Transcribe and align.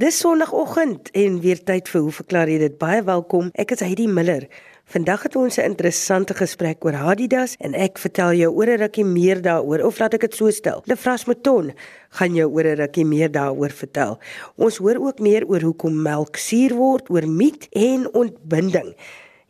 Dis 0.00 0.16
sonoggend 0.18 1.10
en 1.12 1.34
weer 1.44 1.58
tyd 1.68 1.88
vir 1.92 2.00
hoe 2.00 2.12
verklaar 2.16 2.48
jy 2.48 2.54
dit 2.62 2.76
baie 2.80 3.02
welkom. 3.04 3.50
Ek 3.60 3.74
is 3.74 3.82
Heidi 3.84 4.06
Miller. 4.08 4.46
Vandag 4.88 5.26
het 5.26 5.36
ons 5.36 5.58
'n 5.58 5.68
interessante 5.68 6.32
gesprek 6.34 6.84
oor 6.84 6.96
Adidas 6.96 7.54
en 7.60 7.74
ek 7.74 7.98
vertel 7.98 8.32
jou 8.32 8.50
oor 8.50 8.70
'n 8.70 8.80
rukkie 8.80 9.04
meer 9.04 9.42
daaroor 9.42 9.84
of 9.84 9.98
laat 9.98 10.14
ek 10.14 10.20
dit 10.20 10.34
so 10.34 10.50
stel. 10.50 10.82
Lefras 10.86 11.26
Mouton 11.26 11.72
gaan 12.16 12.34
jou 12.34 12.48
oor 12.48 12.64
'n 12.64 12.80
rukkie 12.80 13.04
meer 13.04 13.28
daaroor 13.30 13.70
vertel. 13.70 14.18
Ons 14.56 14.78
hoor 14.78 14.96
ook 14.96 15.18
meer 15.18 15.44
oor 15.46 15.60
hoekom 15.60 16.02
melk 16.02 16.36
suur 16.36 16.74
word, 16.74 17.10
oor 17.10 17.28
miet 17.28 17.68
en 17.70 18.08
ontbinding. 18.14 18.94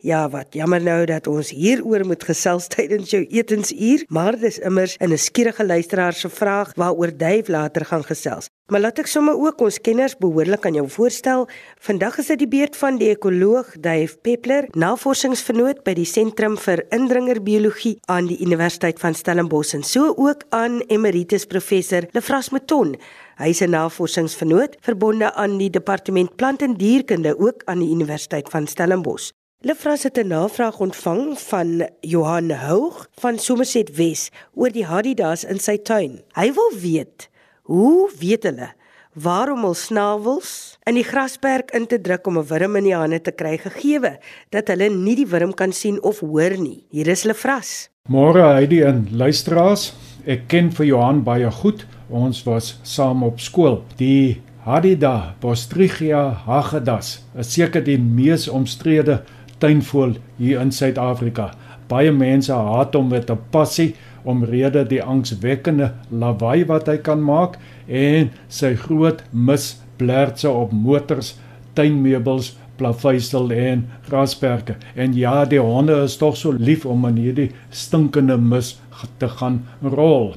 Ja, 0.01 0.23
wat 0.33 0.55
jammer 0.57 0.81
nou 0.81 1.03
dat 1.05 1.27
ons 1.29 1.51
hieroor 1.53 2.01
moet 2.09 2.23
gesels 2.25 2.65
tydens 2.73 3.11
jou 3.13 3.19
etensuur, 3.21 4.01
maar 4.09 4.33
dis 4.33 4.57
immers 4.57 4.95
'n 4.97 5.17
skierige 5.17 5.65
luisteraar 5.65 6.13
se 6.13 6.29
vraag 6.29 6.71
waaroor 6.75 7.11
Dave 7.17 7.51
later 7.51 7.85
gaan 7.85 8.03
gesels. 8.03 8.49
Maar 8.65 8.79
laat 8.79 8.99
ek 8.99 9.07
sommer 9.07 9.37
ook 9.37 9.61
ons 9.61 9.81
kenners 9.81 10.17
behoorlik 10.17 10.65
aan 10.65 10.73
jou 10.73 10.89
voorstel. 10.89 11.47
Vandag 11.79 12.17
is 12.17 12.27
dit 12.27 12.39
die 12.39 12.47
beurt 12.47 12.75
van 12.75 12.97
die 12.97 13.09
ekoloog 13.09 13.75
Dave 13.79 14.17
Peppler, 14.21 14.67
navorsingsvernoot 14.71 15.83
by 15.83 15.93
die 15.93 16.05
Sentrum 16.05 16.57
vir 16.57 16.85
Indringerbiologie 16.89 17.99
aan 18.07 18.27
die 18.27 18.39
Universiteit 18.41 18.99
van 18.99 19.13
Stellenbosch 19.13 19.73
en 19.73 19.83
so 19.83 20.13
ook 20.17 20.43
aan 20.49 20.79
emeritus 20.87 21.45
professor 21.45 22.07
Lefras 22.11 22.49
Mouton. 22.49 22.95
Hy 23.37 23.49
is 23.49 23.61
'n 23.61 23.69
navorsingsvernoot 23.69 24.77
verbonde 24.81 25.33
aan 25.33 25.57
die 25.57 25.69
Departement 25.69 26.35
Plant 26.35 26.61
en 26.61 26.73
Dierkunde 26.73 27.39
ook 27.39 27.61
aan 27.65 27.79
die 27.79 27.91
Universiteit 27.91 28.49
van 28.49 28.67
Stellenbosch. 28.67 29.31
Lefras 29.63 30.03
het 30.03 30.17
'n 30.17 30.27
navraag 30.27 30.79
ontvang 30.79 31.39
van 31.39 31.89
Johan 31.99 32.51
Houg 32.51 33.09
van 33.13 33.37
Somerset 33.37 33.95
Wes 33.95 34.31
oor 34.53 34.71
die 34.71 34.85
Hadidas 34.85 35.43
in 35.43 35.59
sy 35.59 35.77
tuin. 35.77 36.21
Hy 36.33 36.53
wil 36.53 36.71
weet, 36.81 37.29
hoe 37.61 38.09
weet 38.19 38.43
hulle 38.43 38.73
waarom 39.13 39.61
hul 39.61 39.73
snavels 39.73 40.77
in 40.83 40.95
die 40.95 41.03
grasperk 41.03 41.71
in 41.71 41.87
te 41.87 42.01
druk 42.01 42.27
om 42.27 42.37
'n 42.37 42.47
wurm 42.47 42.75
in 42.75 42.83
die 42.83 42.95
hande 42.95 43.21
te 43.21 43.31
kry 43.31 43.57
gegee 43.57 44.17
dat 44.49 44.67
hulle 44.67 44.89
nie 44.89 45.15
die 45.15 45.27
wurm 45.27 45.53
kan 45.53 45.71
sien 45.71 46.03
of 46.03 46.19
hoor 46.19 46.57
nie. 46.57 46.83
Hier 46.89 47.07
is 47.07 47.23
Lefras. 47.23 47.89
Môre 48.09 48.41
Heidi 48.41 48.81
en 48.81 49.07
luisteraars, 49.11 49.93
ek 50.25 50.47
ken 50.47 50.71
vir 50.71 50.85
Johan 50.85 51.23
baie 51.23 51.51
goed. 51.51 51.85
Ons 52.09 52.43
was 52.43 52.79
saam 52.83 53.23
op 53.23 53.39
skool. 53.39 53.83
Die 53.97 54.41
Hadida 54.61 55.35
Bostrigia 55.41 56.29
hagedas 56.45 57.23
is 57.33 57.53
seker 57.53 57.81
die 57.81 57.97
mees 57.97 58.47
omstrede 58.47 59.23
tuinvoël 59.61 60.17
hier 60.37 60.61
in 60.61 60.71
Suid-Afrika. 60.73 61.51
Baie 61.91 62.11
mense 62.15 62.53
haat 62.53 62.95
hom 62.97 63.11
met 63.13 63.29
'n 63.29 63.39
passie 63.51 63.93
omrede 64.23 64.83
die 64.87 65.01
angswekkende 65.03 65.91
lawaai 66.09 66.65
wat 66.69 66.87
hy 66.87 66.97
kan 66.97 67.21
maak 67.21 67.57
en 67.87 68.29
sy 68.49 68.75
groot 68.75 69.23
misblertse 69.31 70.49
op 70.49 70.71
motors, 70.71 71.35
tuinmeubels, 71.73 72.55
plaveisel 72.77 73.51
en 73.51 73.85
grasperke. 74.07 74.75
En 74.95 75.13
ja, 75.13 75.45
die 75.45 75.59
honde 75.59 76.01
is 76.03 76.17
tog 76.17 76.37
so 76.37 76.51
lief 76.51 76.85
om 76.85 77.05
in 77.09 77.21
hierdie 77.21 77.51
stinkende 77.69 78.37
mis 78.37 78.79
te 79.17 79.29
gaan 79.29 79.61
rol. 79.81 80.35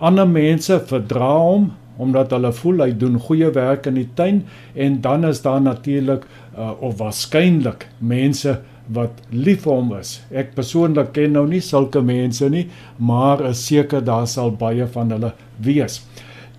Ander 0.00 0.28
mense 0.28 0.80
verdra 0.88 1.36
hom 1.38 1.70
omdat 2.02 2.32
hulle 2.32 2.50
voel 2.56 2.80
hy 2.86 2.92
doen 2.98 3.18
goeie 3.20 3.50
werk 3.54 3.86
in 3.86 3.98
die 4.00 4.08
tuin 4.16 4.42
en 4.74 5.00
dan 5.04 5.26
is 5.28 5.42
daar 5.44 5.60
natuurlik 5.60 6.24
uh, 6.56 6.72
of 6.80 6.98
waarskynlik 7.00 7.86
mense 7.98 8.58
wat 8.92 9.22
lief 9.30 9.62
vir 9.64 9.72
hom 9.72 9.92
is. 9.98 10.16
Ek 10.34 10.54
persoonlik 10.56 11.12
ken 11.16 11.36
nou 11.36 11.46
nie 11.48 11.62
sulke 11.64 12.02
mense 12.04 12.48
nie, 12.50 12.66
maar 12.98 13.44
is 13.48 13.62
seker 13.66 14.02
daar 14.04 14.26
sal 14.30 14.52
baie 14.58 14.86
van 14.96 15.14
hulle 15.14 15.32
wees. 15.62 16.00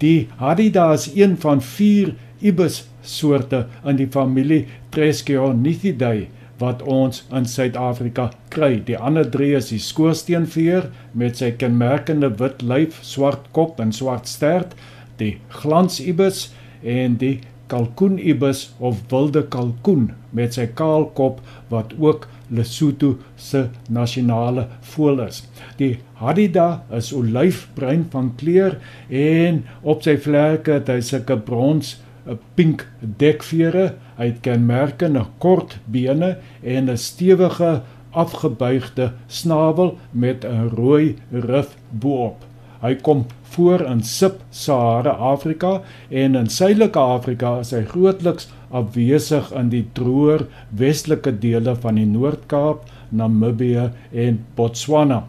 Die 0.02 0.30
Hadida 0.39 0.91
is 0.94 1.09
een 1.16 1.36
van 1.38 1.61
4 1.61 2.16
ibis 2.44 2.83
soorte 3.03 3.66
in 3.88 3.99
die 3.99 4.09
familie 4.11 4.66
Treskionidae 4.91 6.27
wat 6.61 6.83
ons 6.88 7.23
in 7.33 7.45
Suid-Afrika 7.49 8.30
kry. 8.53 8.77
Die 8.86 8.97
ander 8.97 9.27
3 9.30 9.53
is 9.59 9.71
die 9.73 9.81
skoorsteenveer 9.83 10.89
met 11.17 11.39
sy 11.42 11.52
kenmerkende 11.59 12.30
wit 12.39 12.64
lyf, 12.64 12.99
swart 13.03 13.49
kop 13.55 13.82
en 13.83 13.92
swart 13.95 14.30
stert, 14.32 14.76
die 15.20 15.37
glansibis 15.61 16.49
en 16.83 17.17
die 17.20 17.39
kalkoenibis 17.68 18.74
of 18.80 19.02
wilde 19.10 19.44
kalkoen 19.48 20.12
met 20.32 20.54
sy 20.58 20.68
kaal 20.76 21.10
kop 21.18 21.42
wat 21.70 21.94
ook 22.00 22.28
Lesotho 22.54 23.18
se 23.36 23.68
nasionale 23.90 24.68
voël 24.94 25.24
is. 25.26 25.42
Die 25.80 25.98
Hadida 26.20 26.84
is 26.94 27.14
olyfbruin 27.16 28.06
van 28.14 28.34
kleur 28.38 28.78
en 29.10 29.64
op 29.82 30.04
sy 30.06 30.18
vlerke 30.22 30.78
het 30.78 30.92
hy 30.92 31.00
sulke 31.02 31.38
brons 31.48 31.98
'n 32.28 32.38
pink 32.56 32.86
dekvere, 33.00 33.95
hy 34.18 34.26
het 34.32 34.40
kenmerkende 34.45 35.26
kort 35.40 35.80
bene 35.86 36.38
en 36.64 36.90
'n 36.90 36.98
stewige 36.98 37.82
afgebuigde 38.12 39.12
snavel 39.28 39.98
met 40.12 40.45
'n 40.45 40.70
rooi 40.76 41.16
rif 41.32 41.76
bo-op. 41.90 42.45
Hy 42.82 42.95
kom 42.95 43.26
voor 43.53 43.81
in 43.86 44.02
Sub-Sahara 44.03 45.14
Afrika 45.31 45.81
en 46.09 46.36
in 46.36 46.49
Suidelike 46.49 46.99
Afrika 46.99 47.59
is 47.61 47.71
hy 47.75 47.83
grootliks 47.89 48.49
afwesig 48.73 49.52
in 49.59 49.69
die 49.73 49.86
droër 49.97 50.47
westelike 50.83 51.36
dele 51.43 51.75
van 51.86 51.99
die 52.02 52.08
Noord-Kaap, 52.09 52.87
Namibië 53.14 53.89
en 54.25 54.39
Botswana 54.58 55.23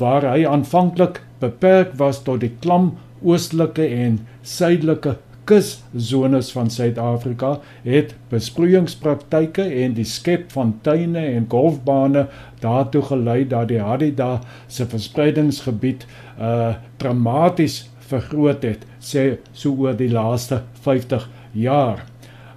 waar 0.00 0.24
hy 0.32 0.44
aanvanklik 0.48 1.20
beperk 1.42 1.92
was 2.00 2.22
tot 2.26 2.40
die 2.44 2.52
klam 2.64 2.94
oostelike 3.22 3.84
en 3.84 4.20
suidelike 4.42 5.16
kuszones 5.50 6.52
van 6.54 6.70
Suid-Afrika 6.70 7.56
het 7.82 8.14
besproeiingspraktyke 8.30 9.64
en 9.82 9.96
die 9.96 10.06
skep 10.06 10.52
van 10.54 10.76
tuine 10.86 11.24
en 11.32 11.48
golfbane 11.50 12.26
daartoe 12.62 13.02
gelei 13.08 13.40
dat 13.50 13.70
die 13.72 13.80
Hadida 13.82 14.36
se 14.68 14.86
verspreidingsgebied 14.86 16.06
uh 16.38 16.76
dramaties 17.00 17.82
vergroot 18.10 18.62
het 18.66 18.86
sê 19.00 19.24
so 19.52 19.74
oor 19.82 19.96
die 19.98 20.10
laaste 20.12 20.62
50 20.86 21.26
jaar 21.56 22.04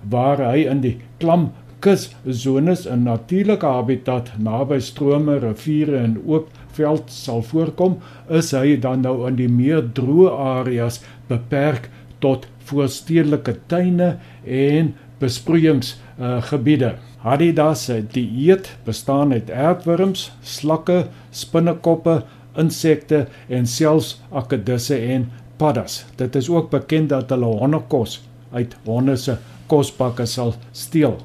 waar 0.10 0.42
hy 0.44 0.66
in 0.70 0.82
die 0.84 0.98
klam 1.22 1.50
kuszones 1.84 2.86
'n 2.88 3.04
natuurlike 3.04 3.66
habitat 3.66 4.32
naby 4.38 4.80
strome, 4.80 5.40
riviere 5.40 5.98
en 5.98 6.22
oop 6.26 6.48
veld 6.78 7.12
sal 7.12 7.42
voorkom, 7.42 7.98
is 8.30 8.52
hy 8.52 8.78
dan 8.80 9.02
nou 9.02 9.28
in 9.28 9.36
die 9.36 9.50
meer 9.50 9.82
droë 10.00 10.32
areas 10.32 11.02
beperk 11.28 11.90
tot 12.20 12.48
voorstedelike 12.70 13.58
tuine 13.68 14.18
en 14.46 14.94
besproeiingsgebiede. 15.20 16.94
Uh, 16.94 17.12
Hadidas 17.24 17.86
se 17.86 18.02
dieet 18.12 18.68
bestaan 18.84 19.32
uit 19.32 19.52
aardwurms, 19.52 20.32
slakke, 20.42 21.06
spinnekoppe, 21.32 22.18
insekte 22.60 23.28
en 23.48 23.68
selfs 23.68 24.18
akedisse 24.36 24.98
en 24.98 25.30
paddas. 25.58 26.02
Dit 26.20 26.36
is 26.36 26.50
ook 26.52 26.68
bekend 26.74 27.14
dat 27.14 27.32
hulle 27.32 27.54
hondekos 27.62 28.20
uit 28.52 28.76
honde 28.84 29.16
se 29.18 29.38
kosbakke 29.72 30.26
sal 30.28 30.54
steel. 30.72 31.16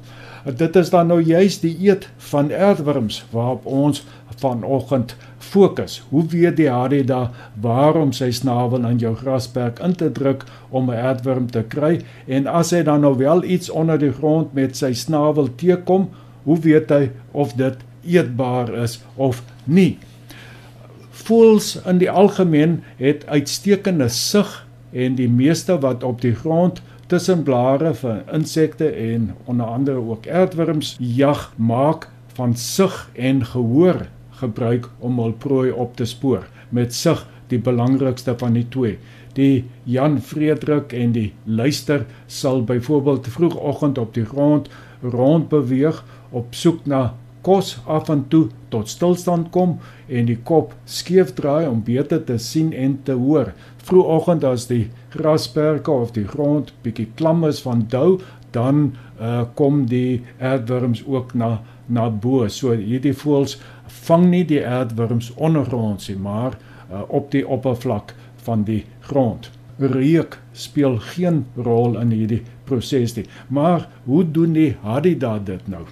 Dit 0.47 0.75
is 0.79 0.89
dan 0.89 1.11
nou 1.11 1.19
juis 1.19 1.59
die 1.59 1.75
eet 1.83 2.07
van 2.31 2.53
aardwurms 2.55 3.25
waarop 3.35 3.65
ons 3.67 4.05
vanoggend 4.39 5.15
fokus. 5.37 5.99
Hoe 6.09 6.25
weet 6.27 6.57
die 6.57 6.69
Hadida 6.69 7.31
waarom 7.61 8.11
sy 8.15 8.31
snavel 8.31 8.85
in 8.87 8.99
jou 9.01 9.13
grasperk 9.15 9.79
in 9.85 9.95
te 9.95 10.11
druk 10.11 10.45
om 10.69 10.89
'n 10.89 10.97
aardwurm 10.97 11.49
te 11.51 11.63
kry 11.63 12.01
en 12.27 12.47
as 12.47 12.71
hy 12.71 12.83
dan 12.83 13.01
nou 13.01 13.15
wel 13.17 13.43
iets 13.43 13.69
onder 13.69 13.99
die 13.99 14.13
grond 14.13 14.53
met 14.53 14.77
sy 14.77 14.93
snavel 14.93 15.49
teekom, 15.55 16.09
hoe 16.43 16.59
weet 16.59 16.89
hy 16.89 17.11
of 17.31 17.53
dit 17.53 17.77
eetbaar 18.05 18.73
is 18.73 18.99
of 19.15 19.43
nie? 19.63 19.97
Voëls 21.11 21.75
in 21.85 21.97
die 21.97 22.11
algemeen 22.11 22.83
het 22.97 23.25
uitstekende 23.27 24.09
sig 24.09 24.67
en 24.91 25.15
die 25.15 25.29
meeste 25.29 25.79
wat 25.79 26.03
op 26.03 26.21
die 26.21 26.35
grond 26.35 26.81
tussen 27.07 27.43
blare 27.43 27.93
van 27.93 28.21
insekte 28.33 28.89
en 28.89 29.35
onder 29.45 29.65
andere 29.65 29.97
ook 29.97 30.27
aardwurms 30.27 30.95
jag 30.99 31.53
maak 31.55 32.09
van 32.33 32.55
sig 32.55 33.09
en 33.13 33.45
gehoor 33.45 34.07
gebruik 34.41 34.89
om 34.99 35.19
hul 35.21 35.35
prooi 35.45 35.71
op 35.71 35.95
te 35.95 36.07
spoor 36.09 36.47
met 36.75 36.93
sig 36.93 37.25
die 37.49 37.61
belangrikste 37.69 38.35
van 38.37 38.57
die 38.57 38.67
twee 38.73 38.97
die 39.37 39.65
Jan 39.85 40.19
Frederik 40.21 40.93
en 40.93 41.13
die 41.15 41.31
luister 41.45 42.05
sal 42.27 42.63
byvoorbeeld 42.63 43.27
vroegoggend 43.27 43.97
op 43.97 44.13
die 44.13 44.25
grond 44.25 44.69
rond 45.01 45.49
beweeg 45.49 46.03
op 46.35 46.55
soek 46.55 46.85
na 46.85 47.13
kos 47.41 47.77
af 47.87 48.09
en 48.11 48.25
toe 48.27 48.47
tot 48.73 48.89
stilstand 48.91 49.49
kom 49.55 49.77
en 50.07 50.27
die 50.27 50.37
kop 50.49 50.73
skeef 50.85 51.31
draai 51.37 51.67
om 51.69 51.81
beter 51.85 52.21
te 52.25 52.37
sien 52.37 52.73
en 52.73 52.97
te 53.07 53.15
hoor. 53.15 53.53
Vroegoggend 53.87 54.43
as 54.43 54.67
die 54.69 54.89
grasperke 55.15 55.91
of 55.91 56.11
die 56.17 56.27
grond 56.27 56.73
bietjie 56.83 57.07
klam 57.15 57.45
is 57.47 57.61
van 57.63 57.85
dou, 57.89 58.19
dan 58.51 58.89
uh, 59.21 59.45
kom 59.55 59.85
die 59.89 60.21
aardwurms 60.41 61.05
ook 61.07 61.33
na 61.33 61.59
na 61.89 62.05
bo. 62.09 62.45
So 62.53 62.75
hierdie 62.77 63.15
voëls 63.17 63.55
vang 64.09 64.27
nie 64.31 64.43
die 64.49 64.61
aardwurms 64.65 65.31
ondergronds 65.37 66.09
nie, 66.09 66.17
maar 66.17 66.57
uh, 66.89 67.03
op 67.07 67.31
die 67.31 67.45
oppervlak 67.47 68.15
van 68.45 68.65
die 68.67 68.83
grond. 69.07 69.51
Reuk 69.79 70.39
speel 70.51 70.97
geen 71.13 71.45
rol 71.55 71.95
in 72.01 72.11
hierdie 72.11 72.41
proses 72.67 73.15
nie. 73.15 73.25
Maar 73.47 73.87
hoe 74.09 74.25
doen 74.25 74.57
die 74.57 74.73
Hadida 74.83 75.37
dit 75.39 75.67
nou? 75.71 75.85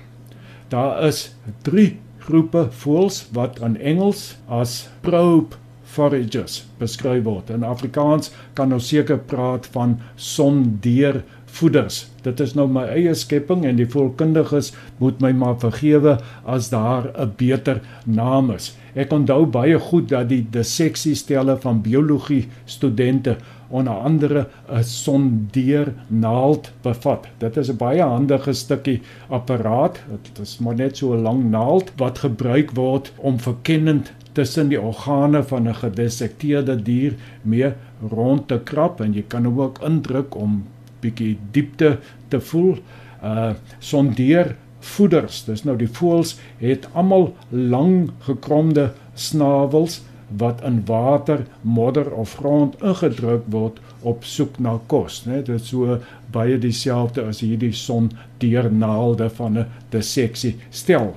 Daar 0.73 0.99
is 1.07 1.29
3 1.63 1.93
groepe 2.27 2.67
voëls 2.83 3.21
wat 3.35 3.61
in 3.63 3.77
Engels 3.79 4.33
as 4.51 4.89
probe 5.05 5.55
foragers 5.87 6.65
beskryf 6.81 7.23
word. 7.23 7.51
In 7.53 7.63
Afrikaans 7.63 8.33
kan 8.57 8.73
ons 8.75 8.89
seker 8.91 9.19
praat 9.31 9.69
van 9.71 9.95
sondeer 10.19 11.21
voeders. 11.47 12.07
Dit 12.21 12.39
is 12.43 12.53
nou 12.57 12.67
my 12.69 12.83
eie 12.91 13.13
skepping 13.15 13.65
en 13.65 13.79
die 13.79 13.87
volkundiges 13.89 14.73
moet 15.01 15.21
my 15.23 15.31
maar 15.31 15.55
vergewe 15.61 16.17
as 16.45 16.69
daar 16.69 17.07
'n 17.15 17.33
beter 17.37 17.81
naam 18.05 18.51
is. 18.51 18.75
Ek 18.95 19.11
onthou 19.13 19.45
baie 19.45 19.79
goed 19.79 20.09
dat 20.09 20.29
die 20.29 20.45
disseksiestelle 20.51 21.57
van 21.61 21.81
biologie 21.81 22.47
studente 22.65 23.37
onder 23.69 23.93
andere 23.93 24.47
'n 24.69 24.83
sondeer 24.83 25.93
naald 26.07 26.71
bevat. 26.81 27.27
Dit 27.37 27.57
is 27.57 27.69
'n 27.69 27.77
baie 27.77 28.01
handige 28.01 28.53
stukkie 28.53 29.01
apparaat. 29.29 29.99
Dit 30.21 30.39
is 30.39 30.57
maar 30.59 30.75
net 30.75 30.97
so 30.97 31.13
'n 31.13 31.21
lang 31.21 31.49
naald 31.49 31.91
wat 31.97 32.19
gebruik 32.19 32.71
word 32.71 33.13
om 33.17 33.39
verkennend 33.39 34.11
tussen 34.33 34.69
die 34.69 34.81
organe 34.81 35.43
van 35.43 35.67
'n 35.67 35.75
gedissekteerde 35.75 36.81
dier 36.81 37.13
mee 37.41 37.73
rond 38.09 38.47
te 38.47 38.59
krap 38.63 39.01
en 39.01 39.13
jy 39.13 39.23
kan 39.27 39.45
hom 39.45 39.61
ook 39.61 39.79
indruk 39.81 40.35
om 40.35 40.63
bietjie 41.01 41.37
diepte 41.51 41.97
te 42.29 42.39
voel. 42.39 42.77
Uh 43.23 43.53
sondeer 43.79 44.55
voeders, 44.79 45.43
dis 45.47 45.63
nou 45.65 45.75
die 45.77 45.89
voëls 45.89 46.37
het 46.61 46.85
almal 46.93 47.31
lang 47.49 48.11
gekromde 48.27 48.91
snavels 49.17 50.01
wat 50.37 50.61
in 50.67 50.81
water, 50.85 51.45
modder 51.61 52.11
of 52.11 52.35
grond 52.35 52.75
ingedruk 52.83 53.45
word 53.51 53.79
op 54.01 54.25
soek 54.27 54.59
na 54.59 54.75
kos, 54.91 55.21
né? 55.25 55.39
Dit 55.41 55.61
is 55.61 55.69
so 55.71 55.99
baie 56.33 56.57
dieselfde 56.59 57.23
as 57.29 57.39
hierdie 57.45 57.73
sondeernaalde 57.73 59.29
van 59.39 59.57
'n 59.57 59.67
disseksie 59.89 60.55
stel. 60.69 61.15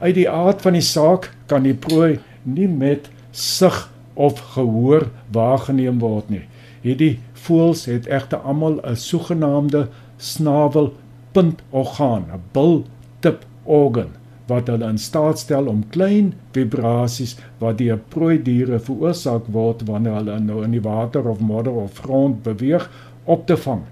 Uit 0.00 0.14
die 0.14 0.30
aard 0.30 0.62
van 0.62 0.72
die 0.72 0.84
saak 0.84 1.30
kan 1.46 1.62
die 1.62 1.74
prooi 1.74 2.18
nie 2.42 2.68
met 2.68 3.10
sig 3.30 3.90
of 4.14 4.40
gehoor 4.54 5.08
waargeneem 5.32 5.98
word 5.98 6.30
nie. 6.30 6.42
Hierdie 6.82 7.18
voëls 7.46 7.84
het 7.90 8.06
egter 8.06 8.38
almal 8.38 8.80
'n 8.82 8.96
sogenaamde 8.96 9.88
snavel 10.16 10.92
puntorgaan, 11.32 12.24
'n 12.32 12.42
bil 12.52 12.84
tip 13.20 13.44
organ 13.64 14.14
wat 14.46 14.68
hulle 14.70 14.86
in 14.86 14.98
staat 14.98 15.38
stel 15.38 15.66
om 15.66 15.82
klein 15.90 16.34
vibrasies 16.54 17.34
wat 17.58 17.78
deur 17.78 17.98
prooi 18.12 18.38
diere 18.42 18.78
veroorsaak 18.78 19.48
word 19.50 19.82
wanneer 19.88 20.20
hulle 20.20 20.38
nou 20.40 20.62
in 20.64 20.76
die 20.76 20.82
water 20.84 21.26
of 21.28 21.42
modder 21.42 21.74
of 21.82 21.98
grond 21.98 22.42
beweeg 22.42 22.86
op 23.24 23.46
te 23.46 23.56
vang. 23.56 23.82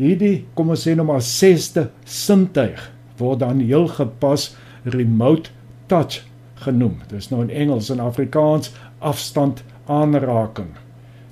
Hierdie, 0.00 0.46
kom 0.54 0.72
ons 0.72 0.86
sê 0.86 0.94
nou 0.96 1.06
maar 1.10 1.22
sesde 1.22 1.90
sintuig 2.04 2.90
word 3.20 3.42
dan 3.44 3.60
heel 3.60 3.88
gepas 3.92 4.54
remote 4.84 5.52
touch 5.92 6.22
genoem. 6.64 6.96
Dis 7.12 7.28
nou 7.28 7.42
in 7.44 7.52
Engels 7.52 7.90
en 7.92 8.00
Afrikaans 8.00 8.72
afstand 8.98 9.60
aanraking. 9.86 10.72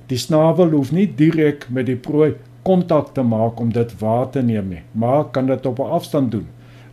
Die 0.09 0.17
snavel 0.17 0.71
hoef 0.73 0.93
nie 0.93 1.07
direk 1.07 1.67
met 1.69 1.87
die 1.87 1.97
prooi 1.97 2.35
kontak 2.65 3.15
te 3.15 3.23
maak 3.23 3.61
om 3.61 3.73
dit 3.73 3.93
waar 4.01 4.31
te 4.33 4.43
neem 4.43 4.69
nie, 4.73 4.83
maar 4.93 5.29
kan 5.33 5.47
dit 5.47 5.67
op 5.67 5.79
'n 5.79 5.95
afstand 5.99 6.31
doen. 6.33 6.47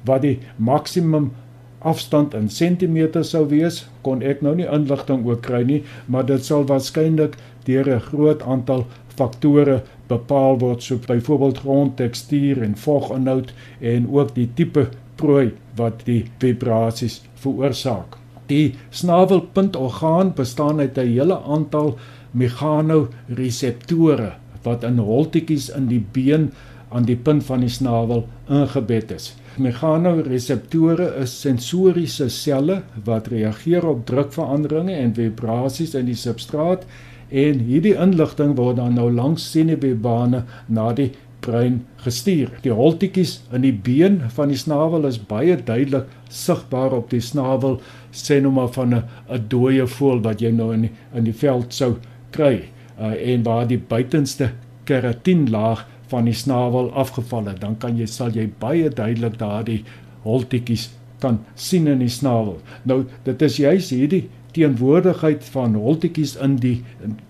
Wat 0.05 0.21
die 0.21 0.39
maksimum 0.57 1.31
afstand 1.79 2.33
in 2.33 2.49
sentimeter 2.49 3.23
sou 3.23 3.47
wees, 3.47 3.87
kon 4.01 4.21
ek 4.21 4.41
nou 4.41 4.55
nie 4.55 4.67
inligting 4.67 5.25
oor 5.25 5.39
kry 5.39 5.63
nie, 5.63 5.83
maar 6.07 6.25
dit 6.25 6.45
sal 6.45 6.65
waarskynlik 6.65 7.37
deur 7.65 7.89
'n 7.95 7.99
groot 7.99 8.41
aantal 8.41 8.85
faktore 9.15 9.81
bepaal 10.07 10.59
word, 10.59 10.83
so 10.83 10.97
byvoorbeeld 11.07 11.57
grondtekstuur 11.57 12.61
en 12.61 12.75
voginhoud 12.75 13.53
en 13.81 14.07
ook 14.11 14.35
die 14.35 14.49
tipe 14.53 14.89
prooi 15.15 15.51
wat 15.75 16.05
die 16.05 16.25
vibrasies 16.39 17.21
veroorsaak. 17.33 18.17
Die 18.47 18.75
snavelpuntorgaan 18.89 20.33
bestaan 20.35 20.79
uit 20.79 20.97
'n 20.97 21.07
hele 21.07 21.39
aantal 21.41 21.97
mechanoreseptore 22.35 24.33
wat 24.65 24.83
in 24.87 24.97
holtetjies 24.97 25.69
in 25.77 25.89
die 25.91 26.03
been 26.15 26.51
aan 26.95 27.05
die 27.07 27.17
punt 27.17 27.43
van 27.47 27.63
die 27.63 27.71
snavel 27.71 28.25
ingebed 28.51 29.11
is. 29.15 29.33
Mechanoreseptore 29.61 31.07
is 31.21 31.33
sensoriese 31.41 32.29
selle 32.33 32.81
wat 33.07 33.29
reageer 33.31 33.85
op 33.87 34.05
drukveranderinge 34.09 34.95
en 34.95 35.13
vibrasies 35.15 35.95
in 35.95 36.09
die 36.09 36.17
substraat 36.19 36.83
en 37.29 37.61
hierdie 37.67 37.95
inligting 37.97 38.55
word 38.59 38.77
dan 38.81 38.97
nou 38.99 39.07
langs 39.11 39.45
senuweebane 39.51 40.43
na 40.67 40.91
die 40.97 41.11
brein 41.45 41.79
gestuur. 42.01 42.51
Die 42.65 42.73
holtetjies 42.73 43.37
in 43.53 43.65
die 43.65 43.73
been 43.73 44.19
van 44.37 44.51
die 44.51 44.59
snavel 44.59 45.05
is 45.09 45.19
baie 45.29 45.57
duidelik 45.57 46.09
sigbaar 46.29 46.95
op 46.97 47.11
die 47.13 47.21
snavel, 47.21 47.79
sê 48.11 48.39
nou 48.41 48.51
maar 48.55 48.71
van 48.73 48.95
'n 48.95 49.47
dooie 49.49 49.87
voël 49.87 50.21
wat 50.21 50.41
jy 50.41 50.51
nou 50.51 50.73
in 50.73 50.87
die, 50.87 50.91
in 51.13 51.23
die 51.23 51.33
veld 51.33 51.73
sou 51.73 51.95
kry. 52.35 52.69
Uh, 52.95 53.11
en 53.33 53.43
waar 53.43 53.67
die 53.67 53.79
buitenste 53.79 54.51
keratinlaag 54.87 55.85
van 56.11 56.29
die 56.29 56.37
snavel 56.37 56.91
afgeval 56.93 57.49
het, 57.49 57.59
dan 57.63 57.75
kan 57.81 57.97
jy 57.97 58.07
sal 58.07 58.31
jy 58.35 58.45
baie 58.61 58.89
duidelik 58.89 59.39
daardie 59.41 59.81
holtetjies 60.23 60.89
kan 61.23 61.41
sien 61.55 61.87
in 61.91 62.03
die 62.03 62.11
snavel. 62.11 62.59
Nou 62.83 63.03
dit 63.25 63.45
is 63.47 63.59
juis 63.61 63.91
hierdie 63.95 64.25
teenwoordigheid 64.55 65.43
van 65.51 65.75
holtetjies 65.79 66.35
in 66.43 66.59
die 66.63 66.77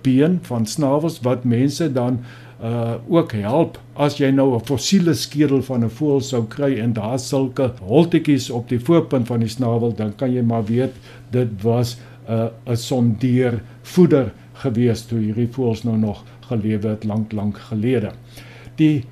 been 0.06 0.40
van 0.50 0.68
snavels 0.70 1.22
wat 1.26 1.46
mense 1.46 1.88
dan 1.94 2.22
uh 2.64 2.96
ook 3.12 3.34
help 3.36 3.78
as 4.00 4.16
jy 4.18 4.30
nou 4.32 4.56
'n 4.56 4.66
fossiele 4.66 5.14
skedel 5.14 5.62
van 5.62 5.84
'n 5.84 5.90
voël 5.90 6.22
sou 6.22 6.46
kry 6.48 6.80
en 6.80 6.94
daar 6.94 7.20
sulke 7.20 7.74
holtetjies 7.82 8.50
op 8.50 8.70
die 8.70 8.80
voorpunt 8.80 9.28
van 9.28 9.40
die 9.40 9.50
snavel 9.50 9.96
dan 9.96 10.16
kan 10.16 10.32
jy 10.32 10.42
maar 10.42 10.66
weet 10.66 10.94
dit 11.32 11.50
was 11.62 11.98
'n 12.28 12.32
uh, 12.32 12.48
'n 12.66 12.78
sondeer 12.78 13.62
voeder 13.82 14.32
gewees 14.64 15.06
toe 15.10 15.20
hierdie 15.20 15.50
voëls 15.52 15.84
nou 15.88 15.98
nog 16.00 16.24
gelewe 16.50 16.94
het 16.94 17.04
lank 17.04 17.34
lank 17.34 17.58
gelede. 17.70 18.12
Die 18.80 19.04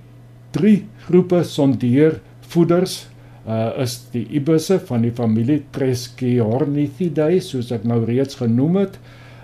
drie 0.54 0.86
groepe 1.08 1.44
sondeer 1.48 2.20
voeders 2.54 3.08
uh 3.44 3.74
is 3.84 3.98
die 4.14 4.24
ibusse 4.40 4.78
van 4.88 5.04
die 5.04 5.12
familie 5.12 5.64
Tresciornithidae 5.76 7.42
soos 7.44 7.74
ek 7.76 7.84
nou 7.84 8.04
reeds 8.08 8.40
genoem 8.40 8.80
het. 8.84 9.00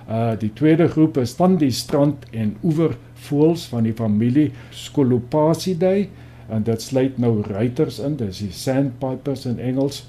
Uh 0.08 0.36
die 0.40 0.52
tweede 0.56 0.88
groep 0.88 1.20
is 1.20 1.36
van 1.36 1.58
die 1.60 1.72
strand 1.76 2.24
en 2.32 2.56
oewer 2.64 2.96
voëls 3.28 3.68
van 3.74 3.84
die 3.84 3.96
familie 3.96 4.50
Scolopacidae 4.72 6.08
en 6.50 6.64
dit 6.66 6.82
sluit 6.82 7.18
nou 7.22 7.42
ruiters 7.46 8.00
in, 8.02 8.16
dis 8.18 8.40
die 8.42 8.54
sandpipers 8.56 9.46
in 9.46 9.60
Engels, 9.62 10.06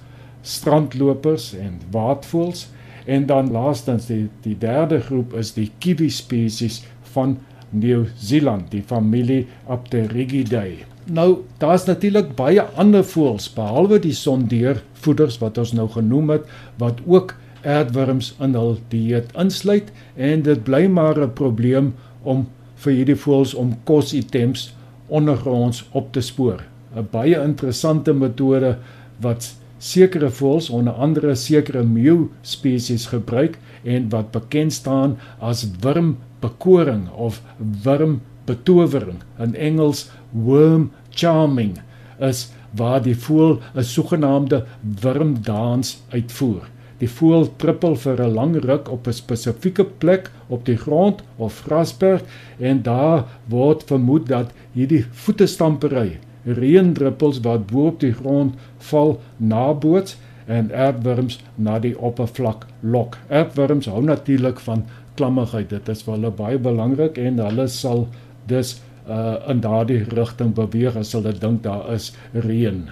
strandlopers 0.47 1.50
en 1.59 1.80
waadvoëls 1.92 2.68
en 3.11 3.26
dan 3.26 3.50
laastens 3.50 4.07
die 4.11 4.29
die 4.45 4.57
derde 4.59 5.00
groep 5.07 5.35
is 5.38 5.55
die 5.57 5.71
kiwi 5.83 6.11
spesies 6.14 6.81
van 7.14 7.38
Nieu-Seeland, 7.71 8.71
die 8.71 8.83
familie 8.83 9.45
Apterigidae. 9.71 10.87
Nou, 11.11 11.43
daar's 11.62 11.87
natuurlik 11.88 12.35
baie 12.38 12.62
ander 12.79 13.05
voëls 13.07 13.49
behalwe 13.55 13.99
die 14.02 14.14
sondeervoeders 14.14 15.38
wat 15.43 15.59
ons 15.59 15.73
nou 15.75 15.88
genoem 15.90 16.37
het 16.37 16.50
wat 16.83 17.00
ook 17.07 17.35
aardwurms 17.67 18.33
in 18.40 18.55
hul 18.57 18.76
dieet 18.93 19.33
insluit 19.38 19.90
en 20.17 20.45
dit 20.47 20.62
bly 20.64 20.87
maar 20.87 21.19
'n 21.19 21.33
probleem 21.35 21.95
om 22.23 22.47
vir 22.85 22.93
hierdie 22.93 23.21
voëls 23.25 23.55
om 23.55 23.76
kositems 23.85 24.71
ondergronds 25.09 25.85
op 25.93 26.12
te 26.12 26.21
spoor. 26.21 26.62
'n 26.97 27.09
Baie 27.11 27.43
interessante 27.43 28.12
metode 28.12 28.76
wat 29.21 29.55
sekere 29.80 30.28
voëls 30.30 30.68
onder 30.76 30.92
andere 30.92 31.34
sekere 31.34 31.82
meeu 31.88 32.28
spesies 32.44 33.06
gebruik 33.12 33.56
en 33.82 34.08
wat 34.12 34.30
bekend 34.34 34.76
staan 34.76 35.16
as 35.40 35.64
wurmbekoring 35.80 37.08
of 37.16 37.40
wurmbetowering 37.84 39.22
in 39.38 39.54
Engels 39.56 40.10
worm 40.32 40.90
charming 41.10 41.78
is 42.20 42.50
waar 42.76 43.00
die 43.02 43.16
voël 43.16 43.58
'n 43.75 43.82
sogenaamde 43.82 44.64
wurmdans 45.02 46.02
uitvoer. 46.10 46.68
Die 46.99 47.08
voël 47.08 47.49
trippel 47.56 47.96
vir 47.96 48.20
'n 48.20 48.34
lang 48.34 48.54
ruk 48.64 48.90
op 48.90 49.06
'n 49.06 49.12
spesifieke 49.12 49.84
plek 49.84 50.30
op 50.49 50.64
die 50.64 50.76
grond 50.76 51.22
of 51.37 51.62
grasperk 51.64 52.25
en 52.58 52.82
daar 52.82 53.25
word 53.49 53.84
vermoed 53.84 54.28
dat 54.28 54.52
hierdie 54.72 55.04
voetestampery 55.10 56.18
reendruppels 56.44 57.40
wat 57.44 57.66
bo 57.70 57.87
op 57.87 58.00
die 58.00 58.14
grond 58.14 58.54
val 58.90 59.18
naboots 59.37 60.16
en 60.50 60.70
aardwurms 60.75 61.38
na 61.54 61.78
die 61.78 61.94
oppervlak 61.99 62.66
lok. 62.80 63.18
Aardwurms 63.28 63.87
hou 63.87 64.02
natuurlik 64.02 64.61
van 64.61 64.85
klammigheid. 65.14 65.70
Dit 65.70 65.88
is 65.88 66.02
vir 66.06 66.16
hulle 66.16 66.30
baie 66.35 66.59
belangrik 66.59 67.18
en 67.18 67.38
hulle 67.42 67.68
sal 67.70 68.09
dus 68.50 68.78
uh 69.11 69.37
in 69.50 69.61
daardie 69.64 70.04
rigting 70.14 70.52
beweeg 70.54 70.97
as 70.97 71.12
hulle 71.16 71.32
dink 71.32 71.62
daar 71.66 71.88
is 71.94 72.12
reën. 72.32 72.88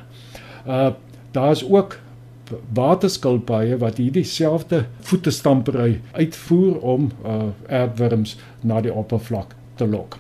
Uh 0.67 0.91
daar's 1.33 1.63
ook 1.65 1.99
waterskilpaaie 2.75 3.77
wat 3.79 3.99
hierdie 4.01 4.25
selfde 4.25 4.85
voetestampery 5.11 6.01
uitvoer 6.13 6.79
om 6.81 7.11
uh 7.25 7.51
aardwurms 7.69 8.37
na 8.63 8.81
die 8.81 8.95
oppervlak 8.95 9.55
te 9.77 9.87
lok. 9.87 10.19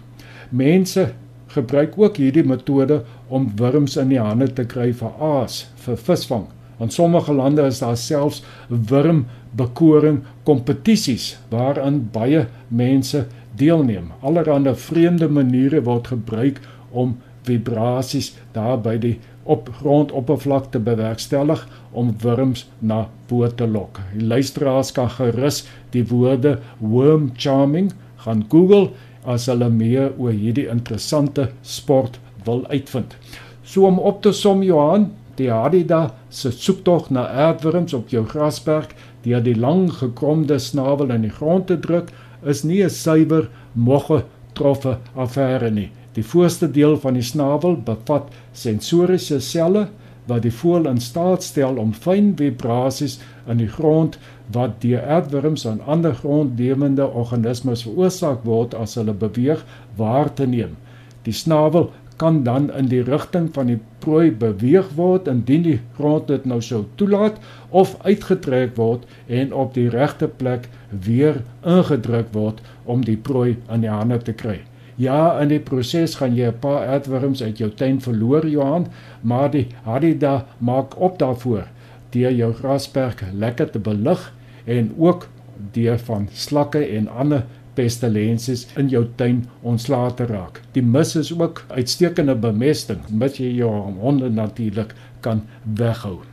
Mense 0.50 1.10
gebruik 1.54 1.96
ook 1.96 2.16
hierdie 2.20 2.44
metode 2.44 3.02
om 3.28 3.50
wurms 3.56 3.96
in 3.96 4.12
die 4.12 4.20
hande 4.20 4.50
te 4.52 4.64
kry 4.68 4.90
vir 4.92 5.12
aas 5.22 5.66
vir 5.84 5.96
visvang. 6.08 6.46
In 6.78 6.90
sommige 6.94 7.32
lande 7.34 7.64
is 7.66 7.80
daar 7.82 7.96
selfs 7.98 8.42
wurmbekoring 8.68 10.22
kompetisies 10.46 11.32
waarin 11.50 12.04
baie 12.12 12.46
mense 12.68 13.24
deelneem. 13.58 14.12
Allerhande 14.22 14.74
vreemde 14.74 15.28
maniere 15.28 15.82
word 15.82 16.12
gebruik 16.12 16.60
om 16.90 17.16
vibrasies 17.48 18.34
daar 18.52 18.78
by 18.84 18.96
die 19.00 19.16
op 19.48 19.70
grondoppervlakte 19.80 20.78
bewerkstellig 20.84 21.64
om 21.96 22.12
wurms 22.22 22.66
na 22.78 23.06
bo 23.28 23.48
te 23.48 23.66
lok. 23.66 24.00
Die 24.12 24.26
luisteraars 24.26 24.92
kan 24.92 25.10
gerus 25.10 25.64
die 25.94 26.04
woorde 26.10 26.58
worm 26.78 27.32
charming 27.36 27.90
gaan 28.22 28.44
Google 28.52 28.90
as 29.24 29.46
hulle 29.46 29.68
meer 29.70 30.12
oor 30.18 30.32
hierdie 30.32 30.68
interessante 30.68 31.50
sport 31.62 32.18
wil 32.44 32.64
uitvind. 32.70 33.16
So 33.64 33.86
om 33.86 33.98
op 33.98 34.22
te 34.22 34.32
som 34.32 34.62
Johan, 34.62 35.10
die 35.36 35.50
Hadida 35.50 36.14
se 36.30 36.50
soektog 36.50 37.10
na 37.14 37.26
aardwurms 37.28 37.94
op 37.94 38.08
jou 38.10 38.24
grasberg 38.26 38.94
deur 39.22 39.42
die 39.44 39.56
lang 39.58 39.88
gekromde 40.00 40.58
snavel 40.58 41.12
in 41.14 41.26
die 41.26 41.34
grond 41.34 41.68
te 41.70 41.76
druk 41.78 42.10
is 42.42 42.64
nie 42.64 42.82
'n 42.84 42.90
suiwer 42.90 43.48
mogge 43.74 44.24
troffe 44.54 44.98
affære 45.14 45.70
nie. 45.70 45.90
Die 46.14 46.24
voorste 46.24 46.70
deel 46.70 46.96
van 46.96 47.14
die 47.14 47.22
snavel 47.22 47.76
bevat 47.76 48.30
sensoriese 48.52 49.40
selle 49.40 49.88
wat 50.28 50.44
die 50.44 50.52
voël 50.52 50.88
in 50.90 51.00
staat 51.00 51.42
stel 51.42 51.80
om 51.80 51.94
fyn 51.96 52.34
vibrasies 52.36 53.18
in 53.48 53.62
die 53.62 53.70
grond 53.72 54.18
wat 54.52 54.80
deur 54.84 55.04
aardwurms 55.16 55.64
en 55.68 55.80
ander 55.86 56.14
grondlewende 56.14 57.06
organismes 57.22 57.84
veroorsaak 57.88 58.44
word 58.48 58.76
as 58.76 58.96
hulle 59.00 59.16
beweeg 59.16 59.64
waar 59.96 60.32
te 60.34 60.46
neem. 60.46 60.76
Die 61.24 61.36
snavel 61.36 61.90
kan 62.18 62.42
dan 62.42 62.70
in 62.74 62.88
die 62.90 63.02
rigting 63.06 63.48
van 63.54 63.70
die 63.70 63.78
prooi 64.02 64.30
beweeg 64.44 64.88
word 64.98 65.28
indien 65.30 65.64
die 65.66 65.78
grond 65.98 66.26
dit 66.30 66.46
nou 66.50 66.58
sou 66.64 66.82
toelaat 67.00 67.38
of 67.70 67.94
uitgetrek 68.02 68.74
word 68.76 69.06
en 69.26 69.54
op 69.54 69.76
die 69.78 69.88
regte 69.94 70.28
plek 70.40 70.66
weer 70.90 71.42
ingedruk 71.62 72.32
word 72.34 72.64
om 72.84 73.04
die 73.06 73.16
prooi 73.16 73.56
in 73.70 73.86
die 73.86 73.92
hande 73.92 74.18
te 74.24 74.34
kry. 74.34 74.58
Ja, 74.98 75.38
in 75.38 75.52
die 75.52 75.60
proses 75.62 76.16
gaan 76.18 76.34
jy 76.34 76.48
'n 76.50 76.58
paar 76.58 76.86
aardwurms 76.90 77.42
uit 77.42 77.58
jou 77.58 77.70
tuin 77.70 78.00
verloor, 78.02 78.48
Johan, 78.48 78.86
maar 79.22 79.50
die 79.50 79.68
Hadida 79.84 80.46
maak 80.58 80.98
op 81.00 81.18
daarvoor 81.18 81.68
deur 82.10 82.32
jou 82.32 82.52
grasperk 82.52 83.22
lekker 83.32 83.70
te 83.70 83.78
belig 83.78 84.32
en 84.64 84.94
ook 84.98 85.28
deur 85.72 85.98
van 85.98 86.28
slakke 86.32 86.82
en 86.96 87.08
ander 87.08 87.44
pestilensies 87.74 88.66
in 88.76 88.88
jou 88.88 89.06
tuin 89.16 89.44
ontslae 89.62 90.14
te 90.14 90.26
raak. 90.26 90.60
Die 90.72 90.82
mis 90.82 91.16
is 91.16 91.32
ook 91.32 91.64
uitstekende 91.68 92.34
bemesting, 92.34 92.98
mits 93.10 93.38
jy 93.38 93.52
jou 93.54 93.70
honde 94.00 94.30
natuurlik 94.30 94.94
kan 95.20 95.42
weghou. 95.62 96.27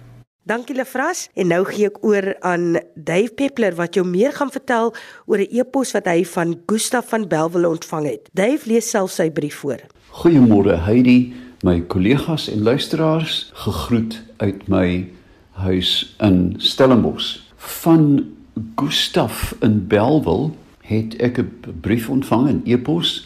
Dankie 0.45 0.75
Lefras 0.77 1.23
en 1.33 1.47
nou 1.49 1.63
gee 1.65 1.87
ek 1.89 1.95
oor 2.05 2.25
aan 2.45 2.75
Dave 2.93 3.31
Peppler 3.33 3.73
wat 3.79 3.95
jou 3.97 4.03
meer 4.05 4.29
gaan 4.35 4.51
vertel 4.53 4.91
oor 5.25 5.41
'n 5.41 5.49
e-pos 5.49 5.93
wat 5.97 6.05
hy 6.05 6.21
van 6.21 6.53
Gustaf 6.69 7.09
van 7.09 7.25
Belwel 7.27 7.65
ontvang 7.65 8.05
het. 8.05 8.29
Dave 8.33 8.69
lees 8.69 8.89
self 8.89 9.09
sy 9.09 9.31
brief 9.31 9.55
voor. 9.55 9.81
Goeiemôre 10.21 10.77
Heidi, 10.85 11.33
my 11.63 11.81
kollegas 11.81 12.47
en 12.47 12.61
luisteraars, 12.61 13.49
gegroet 13.53 14.21
uit 14.37 14.67
my 14.67 15.09
huis 15.51 16.15
in 16.19 16.53
Stellenbosch. 16.57 17.41
Van 17.57 18.29
Gustaf 18.75 19.55
in 19.61 19.87
Belwel 19.87 20.55
het 20.81 21.15
ek 21.15 21.39
'n 21.39 21.79
brief 21.81 22.09
ontvang 22.09 22.49
in 22.49 22.61
e-pos 22.65 23.25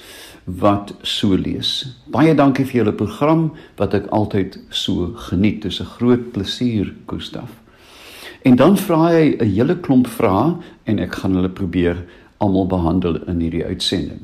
wat 0.57 0.93
so 1.01 1.35
lees. 1.37 1.85
Baie 2.09 2.33
dankie 2.35 2.65
vir 2.65 2.81
julle 2.81 2.93
program 2.97 3.49
wat 3.77 3.93
ek 3.93 4.07
altyd 4.15 4.57
so 4.69 5.11
geniet. 5.29 5.61
Dit 5.61 5.71
is 5.71 5.81
'n 5.81 5.85
groot 5.97 6.31
plesier, 6.31 6.93
Gustaf. 7.07 7.49
En 8.43 8.55
dan 8.55 8.77
vra 8.77 9.11
hy 9.11 9.35
'n 9.39 9.45
hele 9.45 9.75
klomp 9.75 10.07
vrae 10.07 10.57
en 10.85 10.99
ek 10.99 11.15
gaan 11.15 11.35
hulle 11.35 11.49
probeer 11.49 12.05
almal 12.37 12.67
behandel 12.67 13.15
in 13.27 13.39
hierdie 13.39 13.65
uitsending. 13.65 14.21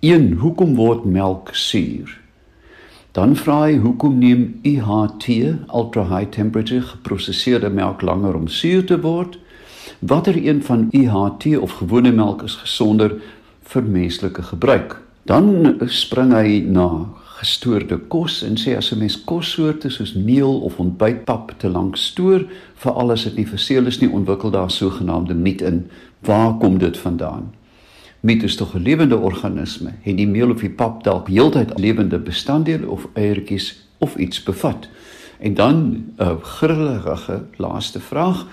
1. 0.00 0.32
Hoekom 0.32 0.74
word 0.74 1.04
melk 1.04 1.50
suur? 1.52 2.18
Dan 3.12 3.36
vra 3.36 3.62
hy 3.62 3.76
hoekom 3.76 4.18
neem 4.18 4.60
UHT, 4.62 5.56
ultra 5.72 6.04
high 6.04 6.30
temperature 6.30 6.82
geproseserde 6.82 7.70
melk 7.70 8.02
langer 8.02 8.34
om 8.34 8.48
suur 8.48 8.84
te 8.84 9.00
word? 9.00 9.38
watter 9.98 10.46
een 10.46 10.62
van 10.62 10.88
UHT 10.90 11.58
of 11.58 11.72
gewone 11.72 12.12
melk 12.12 12.42
is 12.42 12.54
gesonder 12.54 13.22
vir 13.60 13.82
menslike 13.82 14.42
gebruik. 14.42 15.00
Dan 15.24 15.80
spring 15.88 16.34
hy 16.36 16.60
na 16.68 17.08
gestoorde 17.40 17.96
kos 18.12 18.42
en 18.44 18.58
sê 18.60 18.76
as 18.76 18.92
'n 18.92 18.98
mens 18.98 19.16
kossoorte 19.24 19.90
soos 19.90 20.14
meel 20.14 20.60
of 20.60 20.78
ontbytpap 20.78 21.54
te 21.58 21.68
lank 21.68 21.96
stoor, 21.96 22.44
veral 22.74 23.10
as 23.10 23.24
dit 23.24 23.36
nie 23.36 23.46
verseël 23.46 23.86
is 23.86 24.00
nie, 24.00 24.10
ontwikkel 24.10 24.50
daar 24.50 24.70
sogenaamde 24.70 25.34
miet 25.34 25.60
in. 25.60 25.90
Waar 26.20 26.58
kom 26.58 26.78
dit 26.78 26.96
vandaan? 26.96 27.52
Miet 28.20 28.42
is 28.42 28.56
tog 28.56 28.74
'n 28.74 28.82
lewende 28.82 29.16
organisme. 29.16 29.92
Het 30.02 30.16
die 30.16 30.28
meel 30.28 30.50
of 30.50 30.60
die 30.60 30.70
pap 30.70 31.04
dalk 31.04 31.28
heeltyd 31.28 31.78
lewende 31.78 32.18
bestanddele 32.18 32.88
of 32.88 33.08
eiertjies 33.14 33.86
of 33.98 34.16
iets 34.16 34.42
bevat? 34.42 34.88
En 35.38 35.54
dan 35.54 36.04
'n 36.18 36.38
grillige 36.42 37.44
laaste 37.56 38.00
vraag 38.00 38.46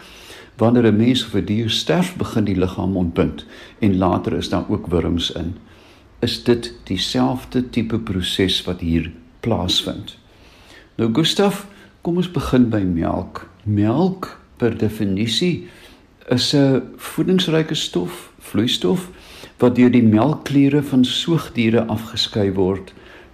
wanneer 0.57 0.85
'n 0.85 0.95
mens 0.95 1.25
of 1.25 1.33
'n 1.35 1.45
dier 1.45 1.69
sterf, 1.69 2.15
begin 2.15 2.43
die 2.43 2.55
liggaam 2.55 2.97
ontbind 2.97 3.45
en 3.79 3.97
later 3.97 4.33
is 4.33 4.49
daar 4.49 4.65
ook 4.69 4.87
wurms 4.87 5.31
in. 5.31 5.55
Is 6.21 6.43
dit 6.43 6.73
dieselfde 6.89 7.63
tipe 7.69 7.99
proses 7.99 8.61
wat 8.67 8.79
hier 8.79 9.11
plaasvind? 9.39 10.17
Nou 10.95 11.09
Gustaf, 11.13 11.65
kom 12.01 12.19
ons 12.21 12.29
begin 12.31 12.69
by 12.69 12.81
melk. 12.85 13.47
Melk 13.63 14.29
per 14.61 14.77
definisie 14.77 15.67
is 16.29 16.53
'n 16.53 16.81
voedingsryke 16.97 17.75
stof, 17.75 18.31
vloeistof 18.39 19.09
wat 19.57 19.75
deur 19.75 19.91
die 19.91 20.03
melkkliere 20.03 20.83
van 20.83 21.05
soogdiere 21.05 21.85
afgeskei 21.85 22.53
word 22.53 22.93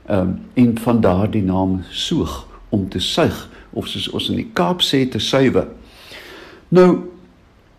um, 0.10 0.39
en 0.53 0.77
van 0.77 1.01
daardie 1.01 1.44
naam 1.44 1.84
soog 1.91 2.48
om 2.70 2.89
te 2.89 3.00
suig 3.00 3.50
of 3.70 3.88
soos 3.88 4.10
ons 4.10 4.29
in 4.29 4.36
die 4.36 4.50
Kaap 4.53 4.82
sê 4.82 5.10
te 5.10 5.20
suiwe. 5.20 5.67
Nou 6.70 7.17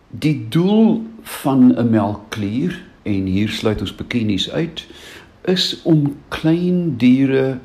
Die 0.09 0.47
doel 0.49 1.03
van 1.21 1.73
'n 1.77 1.89
melkklier 1.89 2.81
en 3.09 3.25
hier 3.25 3.49
sluit 3.49 3.81
ons 3.81 3.95
bikinis 3.95 4.49
uit 4.51 4.85
is 5.49 5.71
om 5.83 6.15
klein 6.33 6.97
diere 7.01 7.59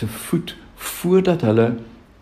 te 0.00 0.08
voed 0.08 0.54
voordat 0.76 1.44
hulle 1.46 1.74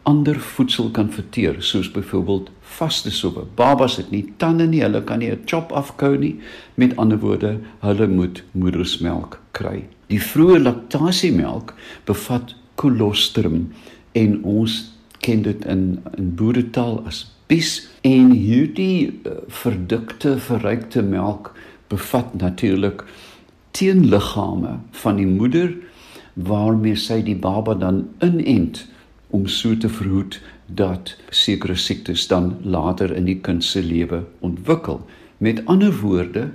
ander 0.04 0.36
voedsel 0.40 0.90
kan 0.90 1.08
verteer 1.12 1.56
soos 1.64 1.88
byvoorbeeld 1.90 2.50
vaste 2.76 3.10
soppe. 3.10 3.44
Babas 3.56 3.96
het 3.96 4.10
nie 4.12 4.24
tande 4.36 4.66
nie, 4.68 4.82
hulle 4.84 5.00
kan 5.04 5.18
nie 5.18 5.30
'n 5.30 5.42
chop 5.46 5.72
afkou 5.72 6.16
nie. 6.18 6.40
Met 6.74 6.96
ander 6.96 7.18
woorde, 7.18 7.58
hulle 7.80 8.08
moet 8.08 8.42
moedersmelk 8.52 9.40
kry. 9.52 9.84
Die 10.06 10.20
vroeë 10.20 10.62
laktasiemelk 10.62 11.74
bevat 12.04 12.54
kolostrum 12.74 13.72
en 14.12 14.44
ons 14.44 14.92
ken 15.20 15.42
dit 15.42 15.64
in 15.64 16.02
in 16.18 16.34
boeretaal 16.34 17.02
as 17.06 17.24
bies 17.46 17.88
en 18.02 18.30
hierdie 18.30 19.20
uh, 19.26 19.32
verdikte 19.48 20.38
verrykte 20.38 21.02
melk 21.02 21.52
bevat 21.88 22.34
natuurlik 22.34 23.04
teenliggame 23.70 24.78
van 24.90 25.16
die 25.16 25.26
moeder 25.26 25.74
waarmee 26.34 26.96
sy 26.98 27.22
die 27.22 27.36
baba 27.36 27.74
dan 27.74 28.04
inent 28.22 28.84
om 29.34 29.46
so 29.50 29.76
te 29.76 29.88
verhoed 29.88 30.40
dat 30.66 31.16
sekere 31.30 31.76
siektes 31.76 32.26
dan 32.30 32.54
later 32.62 33.14
in 33.14 33.26
die 33.28 33.38
kind 33.40 33.64
se 33.64 33.82
lewe 33.82 34.24
ontwikkel. 34.40 35.02
Met 35.38 35.64
ander 35.66 35.92
woorde, 36.00 36.50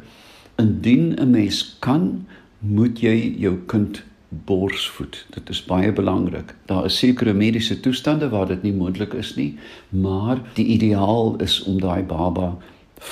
indien 0.55 1.15
'n 1.19 1.29
mens 1.29 1.75
kan, 1.79 2.25
moet 2.59 2.99
jy 2.99 3.35
jou 3.37 3.57
kind 3.65 4.03
borsvoed. 4.29 5.25
Dit 5.29 5.49
is 5.49 5.65
baie 5.65 5.91
belangrik. 5.93 6.55
Daar 6.65 6.85
is 6.85 6.97
sekere 6.97 7.33
mediese 7.33 7.79
toestande 7.79 8.29
waar 8.29 8.47
dit 8.47 8.61
nie 8.63 8.73
moontlik 8.73 9.13
is 9.13 9.35
nie, 9.35 9.57
maar 9.89 10.41
die 10.53 10.65
ideaal 10.65 11.35
is 11.41 11.63
om 11.63 11.79
daai 11.79 12.03
baba 12.03 12.57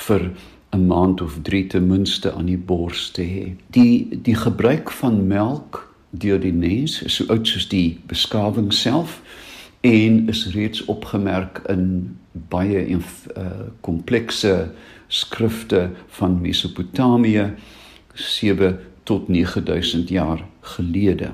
vir 0.06 0.32
'n 0.78 0.88
maand 0.88 1.22
of 1.22 1.40
3 1.42 1.68
ten 1.68 1.88
minste 1.88 2.34
aan 2.34 2.46
die 2.46 2.58
bors 2.58 3.12
te 3.12 3.22
hê. 3.22 3.56
Die 3.70 4.20
die 4.22 4.36
gebruik 4.36 4.92
van 4.92 5.28
melk 5.28 5.96
deur 6.10 6.40
die 6.40 6.54
mens 6.54 7.02
is 7.02 7.16
so 7.16 7.26
oud 7.34 7.48
soos 7.48 7.68
die 7.68 8.00
beskawing 8.08 8.74
self 8.74 9.22
en 9.82 10.28
is 10.28 10.48
reeds 10.54 10.86
opgemerk 10.86 11.62
in 11.70 12.18
baie 12.32 12.86
uh, 12.88 13.02
komplekse 13.82 14.72
skrifte 15.08 15.90
van 16.08 16.42
Mesopotamië 16.42 17.54
7 18.14 18.80
tot 19.04 19.28
9000 19.28 20.10
jaar 20.10 20.46
gelede. 20.62 21.32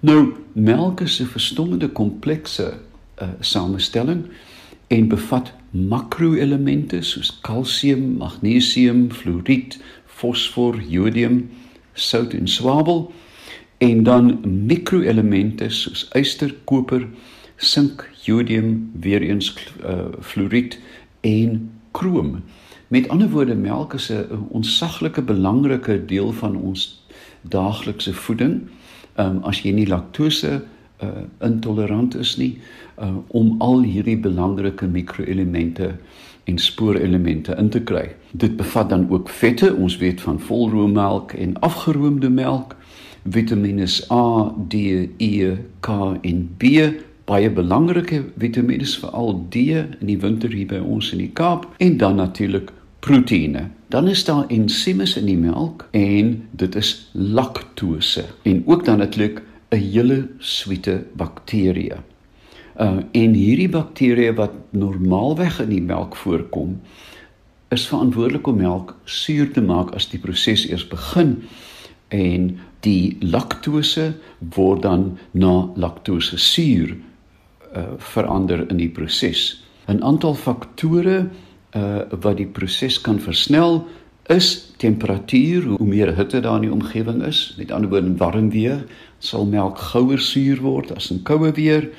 Nou 0.00 0.34
melk 0.52 1.00
is 1.00 1.20
'n 1.20 1.26
verstommende 1.26 1.88
komplekse 1.88 2.74
uh, 3.22 3.28
samestelling 3.40 4.24
en 4.86 5.08
bevat 5.08 5.52
makroelemente 5.88 7.02
soos 7.02 7.38
kalsium, 7.42 8.16
magnesium, 8.18 9.10
fluoried, 9.12 9.76
fosfor, 10.06 10.80
jodium, 10.80 11.50
sout 11.92 12.34
en 12.34 12.48
swavel 12.48 13.12
en 13.78 14.02
dan 14.02 14.38
mikroelemente 14.66 15.68
soos 15.70 16.06
yster, 16.16 16.54
koper, 16.64 17.04
sink, 17.56 18.04
jodium, 18.24 18.90
weer 19.00 19.22
eens 19.22 19.52
uh, 19.84 20.12
fluoried 20.20 20.78
en 21.20 21.70
krom. 21.90 22.42
Met 22.88 23.08
ander 23.08 23.28
woorde, 23.28 23.54
melk 23.54 23.94
is 23.94 24.08
'n 24.12 24.46
onsaglike 24.48 25.22
belangrike 25.22 26.04
deel 26.04 26.32
van 26.32 26.56
ons 26.56 27.04
daaglikse 27.42 28.14
voeding. 28.14 28.68
Ehm 29.14 29.36
um, 29.36 29.42
as 29.42 29.62
jy 29.62 29.72
nie 29.72 29.86
laktose 29.86 30.62
uh, 31.02 31.26
intolerant 31.44 32.16
is 32.16 32.36
nie, 32.36 32.58
uh, 32.98 33.16
om 33.28 33.54
al 33.58 33.82
hierdie 33.82 34.18
belangrike 34.18 34.86
mikroelemente 34.86 35.94
en 36.46 36.58
spoorelemente 36.58 37.56
in 37.58 37.68
te 37.68 37.82
kry. 37.82 38.14
Dit 38.32 38.56
bevat 38.56 38.90
dan 38.90 39.08
ook 39.10 39.28
vette, 39.28 39.74
ons 39.74 39.96
weet 39.98 40.20
van 40.20 40.40
volroommelk 40.40 41.32
en 41.32 41.58
afgeroomde 41.60 42.30
melk, 42.30 42.76
Vitamiene 43.26 43.88
A, 44.10 44.54
D, 44.68 44.74
E, 45.18 45.56
K 45.80 45.88
en 46.22 46.48
B, 46.56 46.64
baie 47.26 47.50
belangrike 47.50 48.20
vitamiene 48.38 48.86
veral 48.86 49.32
D 49.50 49.62
in 49.74 50.06
die 50.06 50.18
winter 50.22 50.52
hier 50.54 50.68
by 50.70 50.78
ons 50.78 51.10
in 51.14 51.24
die 51.24 51.32
Kaap 51.34 51.66
en 51.82 51.96
dan 51.98 52.20
natuurlik 52.20 52.70
proteïene. 53.02 53.66
Dan 53.90 54.08
is 54.10 54.24
daar 54.26 54.46
ensieme 54.50 55.06
in 55.18 55.26
die 55.26 55.38
melk 55.38 55.86
en 55.90 56.32
dit 56.58 56.78
is 56.78 56.92
laktose 57.12 58.24
en 58.42 58.62
ook 58.66 58.84
dan 58.86 59.02
natuurlik 59.02 59.42
'n 59.70 59.80
hele 59.80 60.28
suite 60.38 61.04
bakterieë. 61.16 61.98
Uh 62.80 63.00
en 63.12 63.34
hierdie 63.34 63.70
bakterieë 63.72 64.34
wat 64.36 64.52
normaalweg 64.70 65.60
in 65.60 65.70
die 65.70 65.82
melk 65.82 66.16
voorkom, 66.16 66.80
is 67.74 67.86
verantwoordelik 67.88 68.46
om 68.46 68.56
melk 68.56 68.94
suur 69.04 69.50
te 69.52 69.60
maak 69.60 69.94
as 69.94 70.06
die 70.12 70.20
proses 70.22 70.66
eers 70.68 70.86
begin 70.88 71.42
en 72.14 72.58
die 72.86 73.16
laktose 73.20 74.12
word 74.54 74.82
dan 74.82 75.18
na 75.32 75.68
laktose 75.74 76.38
suur 76.38 76.94
uh, 76.94 77.96
verander 77.98 78.66
in 78.70 78.78
die 78.78 78.92
proses. 78.92 79.62
'n 79.88 80.02
Aantal 80.02 80.34
faktore 80.34 81.26
uh, 81.74 82.02
wat 82.10 82.36
die 82.36 82.46
proses 82.46 83.00
kan 83.00 83.18
versnel 83.18 83.86
is 84.28 84.72
temperatuur, 84.76 85.62
hoe 85.78 85.86
meer 85.86 86.14
hitte 86.16 86.40
daar 86.40 86.58
in 86.58 86.66
die 86.66 86.72
omgewing 86.72 87.22
is. 87.22 87.54
Met 87.58 87.70
ander 87.70 87.90
woorde, 87.90 88.16
warm 88.18 88.50
weer 88.50 88.84
sal 89.18 89.46
melk 89.46 89.78
gouer 89.78 90.18
suur 90.18 90.60
word 90.60 90.92
as 90.96 91.10
in 91.10 91.22
koue 91.22 91.52
weer. 91.52 91.90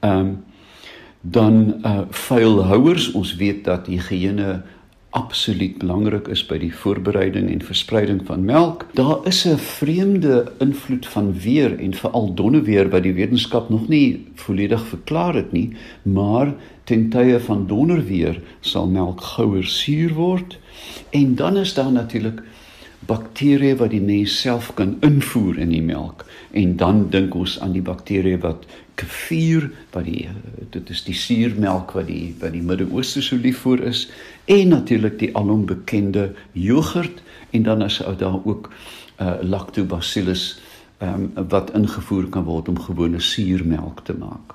Ehm 0.00 0.18
um, 0.18 0.34
dan 1.24 1.80
uh 1.88 2.00
vuilhouers, 2.10 3.12
ons 3.16 3.36
weet 3.40 3.64
dat 3.64 3.86
higiëne 3.86 4.62
absoluut 5.14 5.78
belangrik 5.78 6.26
is 6.28 6.42
by 6.46 6.56
die 6.58 6.72
voorbereiding 6.74 7.46
en 7.52 7.62
verspreiding 7.62 8.20
van 8.26 8.44
melk. 8.44 8.86
Daar 8.98 9.22
is 9.30 9.44
'n 9.46 9.56
vreemde 9.56 10.52
invloed 10.58 11.06
van 11.06 11.32
weer 11.40 11.78
en 11.78 11.94
veral 11.94 12.34
donderweer 12.34 12.90
wat 12.90 13.02
die 13.02 13.14
wetenskap 13.14 13.70
nog 13.70 13.88
nie 13.88 14.26
volledig 14.34 14.86
verklaar 14.86 15.34
het 15.34 15.52
nie, 15.52 15.76
maar 16.02 16.54
ten 16.84 17.08
tye 17.08 17.40
van 17.40 17.66
donderweer 17.66 18.42
sal 18.60 18.86
melk 18.86 19.20
gouer 19.20 19.64
suur 19.64 20.12
word. 20.14 20.58
En 21.10 21.34
dan 21.34 21.56
is 21.56 21.74
daar 21.74 21.92
natuurlik 21.92 22.42
bakterieë 23.06 23.76
wat 23.80 23.92
die 23.92 24.02
mens 24.02 24.34
self 24.40 24.70
kan 24.78 24.96
invoer 25.04 25.58
in 25.58 25.72
die 25.74 25.82
melk. 25.82 26.24
En 26.52 26.76
dan 26.76 27.06
dink 27.10 27.34
ons 27.34 27.58
aan 27.60 27.74
die 27.76 27.84
bakterieë 27.84 28.40
wat 28.42 28.66
kefir 28.94 29.70
wat 29.94 30.06
die 30.06 30.28
dit 30.74 30.90
is 30.90 31.02
die 31.06 31.16
suurmelk 31.18 31.94
wat 31.98 32.06
die 32.06 32.34
wat 32.40 32.54
die 32.54 32.62
Midde-Ooste 32.62 33.22
so 33.22 33.36
lief 33.36 33.64
vir 33.66 33.82
is. 33.90 34.06
En 34.50 34.74
natuurlik 34.74 35.18
die 35.18 35.32
alom 35.36 35.66
bekende 35.66 36.32
jogurt 36.52 37.22
en 37.50 37.62
dan 37.62 37.82
is 37.82 38.00
daar 38.18 38.40
ook 38.44 38.70
uh, 39.20 39.34
lactobacillus 39.42 40.60
um, 40.98 41.30
wat 41.48 41.72
ingevoer 41.74 42.28
kan 42.28 42.44
word 42.44 42.68
om 42.68 42.80
gewone 42.80 43.20
suurmelk 43.20 44.04
te 44.04 44.14
maak. 44.18 44.54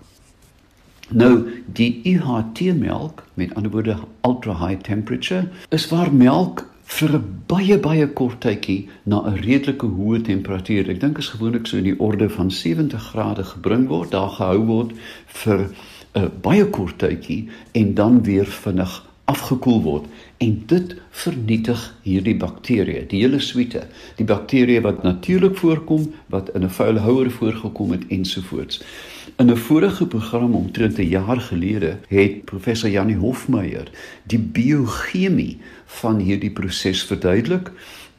Nou 1.09 1.49
die 1.65 2.01
UHT 2.05 2.61
melk 2.77 3.23
met 3.33 3.53
ander 3.55 3.71
woorde 3.71 3.97
ultra 4.21 4.55
high 4.67 4.81
temperature 4.81 5.47
is 5.69 5.87
waar 5.89 6.13
melk 6.13 6.67
vir 6.89 7.11
'n 7.15 7.25
baie 7.47 7.77
baie 7.77 8.07
kort 8.19 8.39
tydjie 8.45 8.87
na 9.05 9.21
'n 9.21 9.37
redelike 9.45 9.87
hoë 9.97 10.21
temperatuur. 10.21 10.89
Ek 10.89 10.99
dink 10.99 11.17
is 11.17 11.29
gewoonlik 11.29 11.67
so 11.67 11.77
in 11.77 11.83
die 11.83 11.99
orde 11.99 12.29
van 12.29 12.51
70 12.51 13.03
grade 13.11 13.43
gebring 13.43 13.87
word, 13.87 14.11
daar 14.11 14.29
gehou 14.29 14.65
word 14.65 14.91
vir 15.27 15.69
'n 16.15 16.31
baie 16.41 16.65
kort 16.65 16.97
tydjie 16.97 17.47
en 17.73 17.93
dan 17.93 18.23
weer 18.23 18.45
vinnig 18.45 19.05
afgekoel 19.25 19.81
word 19.81 20.05
en 20.37 20.63
dit 20.65 20.95
vernietig 21.11 21.81
hierdie 22.03 22.35
bakterieë, 22.39 23.05
die 23.11 23.21
hele 23.21 23.39
suite, 23.39 23.83
die 24.17 24.25
bakterieë 24.25 24.81
wat 24.81 25.03
natuurlik 25.03 25.57
voorkom, 25.57 26.13
wat 26.33 26.49
in 26.55 26.63
'n 26.63 26.69
vuile 26.69 26.99
houer 26.99 27.29
voorgekom 27.31 27.91
het 27.91 28.07
ensovoorts. 28.09 28.81
In 29.35 29.51
'n 29.51 29.57
vorige 29.57 30.07
program 30.07 30.53
omtrent 30.53 30.97
'n 30.97 31.09
jaar 31.09 31.41
gelede 31.41 31.97
het 32.07 32.45
professor 32.45 32.89
Janie 32.89 33.15
Hofmeyer 33.15 33.87
die 34.23 34.39
biochemie 34.39 35.57
van 35.85 36.19
hierdie 36.19 36.51
proses 36.51 37.03
verduidelik 37.03 37.71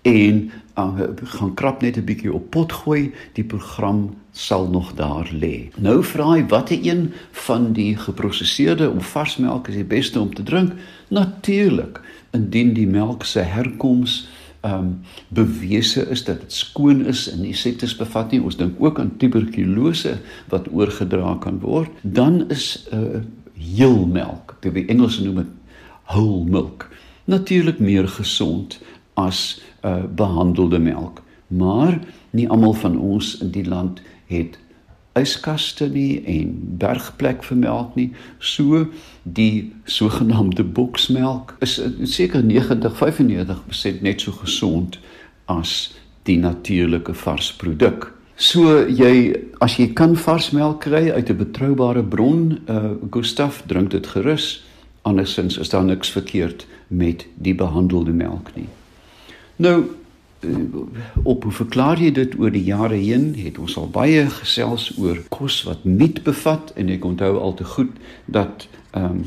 en 0.03 0.51
uh, 0.79 1.01
gaan 1.25 1.55
krap 1.55 1.83
net 1.83 1.97
'n 1.97 2.05
bietjie 2.05 2.33
op 2.33 2.51
pot 2.51 2.73
gooi 2.73 3.13
die 3.33 3.45
program 3.45 4.15
sal 4.33 4.69
nog 4.71 4.95
daar 4.95 5.31
lê. 5.33 5.69
Nou 5.77 6.05
vra 6.05 6.33
hy 6.33 6.47
watter 6.47 6.79
een 6.83 7.13
van 7.31 7.73
die 7.73 7.97
geprosesede 7.97 8.91
of 8.91 9.07
varsmelk 9.07 9.69
is 9.69 9.75
die 9.75 9.85
beste 9.85 10.21
om 10.21 10.35
te 10.35 10.43
drink? 10.43 10.73
Natuurlik, 11.09 12.01
indien 12.31 12.73
die 12.73 12.87
melk 12.87 13.25
se 13.25 13.41
herkoms 13.41 14.29
um, 14.65 15.01
bewese 15.29 16.09
is 16.09 16.25
dat 16.25 16.41
dit 16.41 16.53
skoon 16.53 17.05
is 17.07 17.27
en 17.31 17.41
nie 17.41 17.55
septis 17.57 17.97
bevat 17.97 18.31
nie. 18.31 18.43
Ons 18.43 18.57
dink 18.57 18.79
ook 18.79 19.01
aan 19.01 19.17
tuberkulose 19.17 20.19
wat 20.53 20.69
oorgedra 20.73 21.37
kan 21.41 21.61
word. 21.61 21.91
Dan 22.03 22.49
is 22.49 22.87
'n 22.91 22.97
uh, 22.97 23.21
heel 23.61 24.07
melk, 24.07 24.57
die 24.61 24.87
Engelse 24.87 25.25
noem 25.25 25.35
dit 25.35 25.53
whole 26.07 26.45
milk, 26.45 26.89
natuurlik 27.25 27.79
meer 27.79 28.09
gesond 28.09 28.81
as 29.15 29.61
uh, 29.85 30.05
behandelde 30.15 30.79
melk. 30.79 31.23
Maar 31.47 32.01
nie 32.31 32.49
almal 32.49 32.73
van 32.73 32.99
ons 32.99 33.39
in 33.39 33.51
die 33.51 33.67
land 33.69 34.01
het 34.27 34.59
yskaste 35.19 35.89
nie 35.91 36.23
en 36.27 36.53
bergplek 36.79 37.43
vir 37.43 37.59
melk 37.59 37.97
nie. 37.99 38.11
So 38.39 38.87
die 39.25 39.73
sogenaamde 39.91 40.65
boksmelk 40.65 41.57
is 41.65 41.81
seker 42.05 42.45
90-95% 42.47 44.03
net 44.07 44.23
so 44.23 44.33
gesond 44.33 45.01
as 45.51 45.91
die 46.29 46.39
natuurlike 46.39 47.15
vars 47.15 47.51
produk. 47.59 48.13
So 48.41 48.87
jy 48.89 49.35
as 49.61 49.77
jy 49.77 49.91
kan 49.93 50.15
vars 50.17 50.51
melk 50.57 50.85
kry 50.87 51.11
uit 51.11 51.29
'n 51.31 51.37
betroubare 51.37 52.03
bron, 52.03 52.59
uh 52.69 52.97
Gustaf, 53.11 53.63
drink 53.67 53.91
dit 53.91 54.07
gerus. 54.07 54.65
Andersins 55.03 55.59
is 55.59 55.69
daar 55.69 55.85
niks 55.85 56.11
verkeerd 56.11 56.67
met 56.89 57.27
die 57.35 57.55
behandelde 57.55 58.13
melk 58.13 58.51
nie. 58.57 58.69
Nou 59.57 60.00
op 61.23 61.43
hoe 61.43 61.53
verklaar 61.53 62.01
jy 62.01 62.13
dit 62.13 62.39
oor 62.39 62.51
die 62.51 62.65
jare 62.65 62.97
heen? 62.97 63.35
Het 63.37 63.59
ons 63.59 63.77
al 63.77 63.91
baie 63.93 64.25
gesels 64.31 64.91
oor 64.99 65.21
kos 65.29 65.63
wat 65.69 65.85
niet 65.85 66.23
bevat 66.23 66.73
en 66.77 66.89
ek 66.89 67.05
onthou 67.05 67.37
al 67.39 67.55
te 67.55 67.65
goed 67.65 67.93
dat 68.27 68.69
ehm 68.91 69.05
um, 69.05 69.23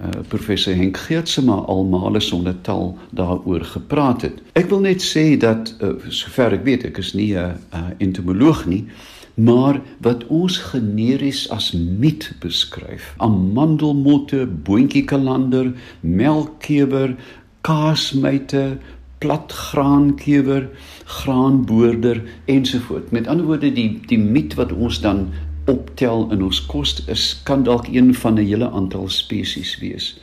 uh, 0.00 0.22
professor 0.28 0.74
Henk 0.74 0.96
Geertsma 0.96 1.54
almale 1.68 2.20
sonder 2.20 2.60
taal 2.60 2.98
daaroor 3.10 3.64
gepraat 3.64 4.22
het. 4.22 4.40
Ek 4.56 4.70
wil 4.72 4.80
net 4.80 5.04
sê 5.04 5.36
dat 5.40 5.74
uh, 5.80 5.92
sover 6.08 6.56
ek 6.56 6.64
weet, 6.64 6.86
ek 6.88 7.00
is 7.02 7.12
nie 7.14 7.34
'n 7.36 7.58
uh, 7.74 7.90
entomoloog 7.98 8.64
nie, 8.66 8.86
maar 9.34 9.80
wat 10.00 10.26
ons 10.26 10.58
generies 10.72 11.48
as 11.50 11.72
miet 11.72 12.32
beskryf, 12.40 13.14
amandelmotte, 13.16 14.46
boontjiekalander, 14.46 15.72
melkkewer, 16.00 17.16
kaasmyte, 17.60 18.78
platgraankewer, 19.20 20.68
graanboorder 21.04 22.22
ensovoort. 22.44 23.10
Met 23.10 23.26
ander 23.26 23.46
woorde 23.46 23.72
die 23.72 24.00
die 24.08 24.18
miet 24.18 24.56
wat 24.56 24.72
ons 24.72 25.00
dan 25.04 25.28
optel 25.68 26.30
in 26.32 26.42
ons 26.42 26.62
kos 26.66 26.96
is 27.12 27.24
kan 27.44 27.62
dalk 27.68 27.90
een 27.92 28.14
van 28.14 28.34
'n 28.40 28.46
hele 28.46 28.70
aantal 28.70 29.08
spesies 29.08 29.78
wees. 29.78 30.16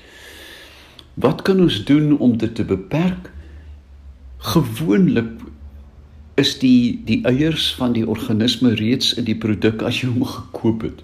Wat 1.14 1.42
kan 1.42 1.62
ons 1.62 1.84
doen 1.86 2.18
om 2.18 2.38
dit 2.38 2.56
te 2.56 2.66
beperk? 2.66 3.32
Gewoonlik 4.38 5.42
is 6.36 6.60
die 6.60 7.02
die 7.06 7.26
eiers 7.26 7.74
van 7.76 7.94
die 7.94 8.08
organisme 8.08 8.74
reeds 8.74 9.14
in 9.14 9.24
die 9.24 9.38
produk 9.38 9.82
as 9.82 10.02
jy 10.02 10.10
hom 10.10 10.26
gekoop 10.26 10.82
het. 10.82 11.04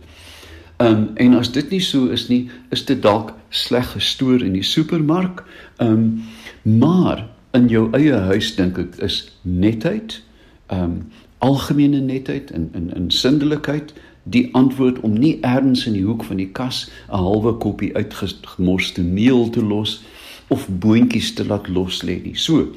Um 0.77 1.09
en 1.15 1.33
as 1.33 1.51
dit 1.51 1.69
nie 1.69 1.81
so 1.81 2.05
is 2.05 2.27
nie, 2.27 2.49
is 2.69 2.85
dit 2.85 3.01
dalk 3.01 3.33
sleg 3.49 3.91
gestoor 3.91 4.41
in 4.41 4.53
die 4.53 4.65
supermark. 4.65 5.43
Um 5.77 6.23
maar 6.61 7.32
in 7.53 7.67
jou 7.69 7.87
eie 7.93 8.17
huis 8.29 8.55
dink 8.55 8.77
ek 8.81 8.97
is 9.05 9.23
netheid, 9.41 10.21
ehm 10.67 10.83
um, 10.83 10.97
algemene 11.43 11.99
netheid 11.99 12.51
en 12.55 12.69
in 12.71 12.85
in 12.95 13.09
sindelikheid 13.11 13.91
die 14.23 14.45
antwoord 14.55 14.99
om 15.03 15.17
nie 15.19 15.37
ergens 15.43 15.83
in 15.85 15.97
die 15.97 16.05
hoek 16.07 16.23
van 16.23 16.39
die 16.39 16.47
kas 16.55 16.85
'n 17.11 17.19
halwe 17.19 17.53
koppie 17.59 17.91
uitgemorste 17.95 19.03
meel 19.03 19.49
te 19.49 19.63
los 19.63 20.03
of 20.47 20.69
boontjies 20.69 21.33
te 21.33 21.45
laat 21.45 21.67
los 21.67 22.03
lê 22.03 22.21
nie. 22.23 22.35
So 22.35 22.71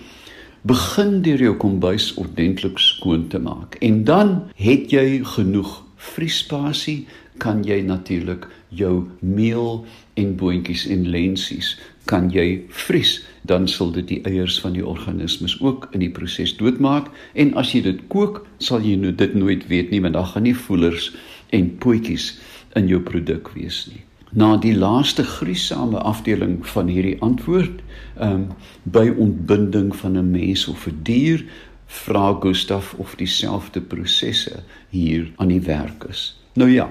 Begin 0.67 1.21
deur 1.23 1.39
jou 1.39 1.53
kombuis 1.55 2.09
ordentlik 2.19 2.79
skoon 2.83 3.29
te 3.31 3.39
maak 3.39 3.77
en 3.87 4.01
dan 4.05 4.31
het 4.59 4.91
jy 4.91 5.21
genoeg 5.23 5.85
vriespasie 5.97 7.07
kan 7.39 7.61
jy 7.63 7.85
natuurlik 7.87 8.49
jou 8.75 9.05
meel 9.21 9.85
en 10.19 10.33
boontjies 10.37 10.89
en 10.91 11.07
lensies 11.07 11.77
kan 12.11 12.33
jy 12.35 12.65
vries 12.87 13.21
dan 13.47 13.69
sal 13.69 13.93
dit 13.95 14.09
die 14.09 14.21
eiers 14.29 14.59
van 14.61 14.75
die 14.77 14.87
organismes 14.87 15.57
ook 15.61 15.89
in 15.93 16.03
die 16.05 16.11
proses 16.11 16.57
doodmaak. 16.57 17.11
En 17.35 17.55
as 17.55 17.73
jy 17.75 17.83
dit 17.87 18.03
kook 18.13 18.45
sal 18.59 18.85
jy 18.85 18.97
nou 19.01 19.13
dit 19.15 19.35
nooit 19.35 19.67
weet 19.71 19.91
nie 19.91 20.03
want 20.05 20.19
dan 20.19 20.27
gaan 20.33 20.47
nie 20.49 20.57
voelers 20.67 21.13
en 21.57 21.71
pootjies 21.83 22.35
in 22.77 22.91
jou 22.91 23.01
produk 23.01 23.53
wees 23.55 23.87
nie. 23.93 24.03
Na 24.37 24.57
die 24.61 24.75
laaste 24.77 25.25
gruisame 25.25 26.03
afdeling 26.03 26.59
van 26.67 26.91
hierdie 26.93 27.17
antwoord 27.25 27.81
um, 28.21 28.51
by 28.85 29.09
ontbinding 29.15 29.95
van 29.97 30.19
'n 30.19 30.31
mens 30.31 30.67
of 30.69 30.87
'n 30.87 30.99
dier 31.03 31.45
vra 31.87 32.37
Gustaf 32.41 32.95
of 32.99 33.15
dieselfde 33.15 33.81
prosesse 33.81 34.63
hier 34.91 35.31
aan 35.37 35.49
die 35.49 35.61
werk 35.61 36.05
is. 36.09 36.37
Nou 36.55 36.71
ja 36.71 36.91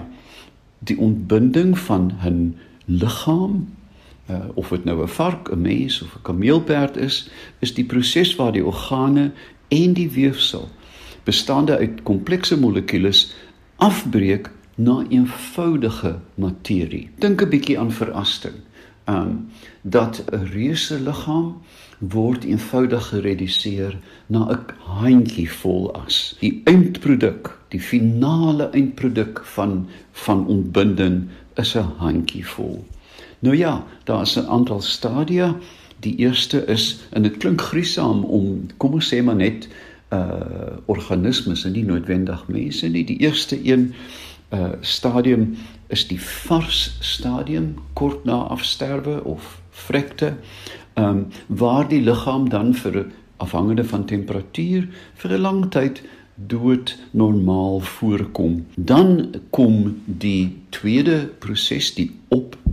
die 0.79 0.97
ontbinding 0.97 1.77
van 1.79 2.11
'n 2.23 2.55
liggaam 2.85 3.67
uh, 4.29 4.39
of 4.53 4.69
dit 4.69 4.83
nou 4.83 5.01
'n 5.01 5.07
vark, 5.07 5.51
'n 5.51 5.61
mens 5.61 6.01
of 6.01 6.15
'n 6.15 6.21
kameelperd 6.21 6.97
is, 6.97 7.29
is 7.59 7.73
die 7.73 7.85
proses 7.85 8.35
waar 8.35 8.51
die 8.51 8.65
organe 8.65 9.31
en 9.67 9.93
die 9.93 10.09
weefsel 10.09 10.69
bestaande 11.23 11.77
uit 11.77 12.03
komplekse 12.03 12.59
molekules 12.59 13.33
afbreek 13.75 14.49
na 14.75 15.05
eenvoudige 15.09 16.19
materie. 16.35 17.09
Dink 17.19 17.41
'n 17.41 17.49
bietjie 17.49 17.79
aan 17.79 17.91
verasting. 17.91 18.55
Um 19.05 19.49
dat 19.81 20.23
'n 20.31 20.45
reuse 20.53 20.99
liggaam 20.99 21.61
word 21.99 22.43
eenvoudig 22.43 23.07
gereduseer 23.07 23.99
na 24.27 24.47
'n 24.49 24.65
handjie 24.79 25.51
vol 25.51 25.93
as. 25.95 26.35
Die 26.39 26.61
eindproduk, 26.63 27.57
die 27.67 27.81
finale 27.81 28.69
eindproduk 28.69 29.41
van 29.43 29.87
van 30.11 30.47
ontbinding 30.47 31.23
is 31.55 31.75
'n 31.75 31.89
handjie 31.97 32.45
vol. 32.45 32.85
Nou 33.39 33.57
ja, 33.57 33.83
daar 34.03 34.21
is 34.21 34.35
'n 34.35 34.47
aantal 34.47 34.81
stadia. 34.81 35.55
Die 35.99 36.15
eerste 36.15 36.65
is 36.65 36.99
en 37.09 37.21
dit 37.21 37.37
klink 37.37 37.61
gruisam 37.61 38.23
om 38.23 38.65
kom 38.77 38.93
ons 38.93 39.13
sê 39.13 39.23
maar 39.23 39.35
net 39.35 39.67
uh 40.09 40.77
organismes 40.85 41.65
en 41.65 41.71
nie 41.71 41.85
noodwendig 41.85 42.47
mense 42.47 42.87
nie. 42.87 43.05
Die 43.05 43.17
eerste 43.17 43.59
een 43.71 43.93
uh 44.53 44.69
stadium 44.81 45.55
is 45.87 46.07
die 46.07 46.21
vars 46.21 46.97
stadium 46.99 47.73
kort 47.93 48.23
na 48.23 48.35
afsterwe 48.35 49.23
of 49.23 49.61
vrekte. 49.69 50.33
Ehm 50.93 51.07
um, 51.07 51.27
waar 51.47 51.87
die 51.87 52.01
liggaam 52.01 52.49
dan 52.49 52.73
vir 52.73 53.05
afhangende 53.37 53.83
van 53.83 54.05
temperatuur 54.05 54.87
vir 55.13 55.31
'n 55.31 55.41
lang 55.41 55.71
tyd 55.71 56.01
dood 56.35 56.97
normaal 57.11 57.79
voorkom. 57.79 58.65
Dan 58.75 59.31
kom 59.49 60.01
die 60.05 60.57
tweede 60.69 61.29
proses, 61.39 61.93
die 61.93 62.11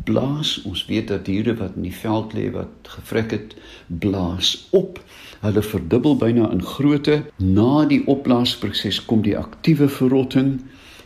opblaas. 0.03 0.63
Ons 0.67 0.85
weet 0.87 1.09
dat 1.09 1.25
diere 1.25 1.55
wat 1.55 1.77
in 1.79 1.87
die 1.87 1.95
veld 1.95 2.35
lê 2.35 2.51
wat 2.51 2.91
gevrek 2.97 3.31
het, 3.31 3.55
blaas 3.87 4.69
op. 4.71 5.01
Hulle 5.43 5.63
verdubbel 5.63 6.17
byna 6.17 6.51
in 6.51 6.63
grootte. 6.63 7.23
Na 7.39 7.85
die 7.87 8.03
opblaasproses 8.07 9.05
kom 9.07 9.23
die 9.23 9.39
aktiewe 9.39 9.89
verrotting 9.89 10.61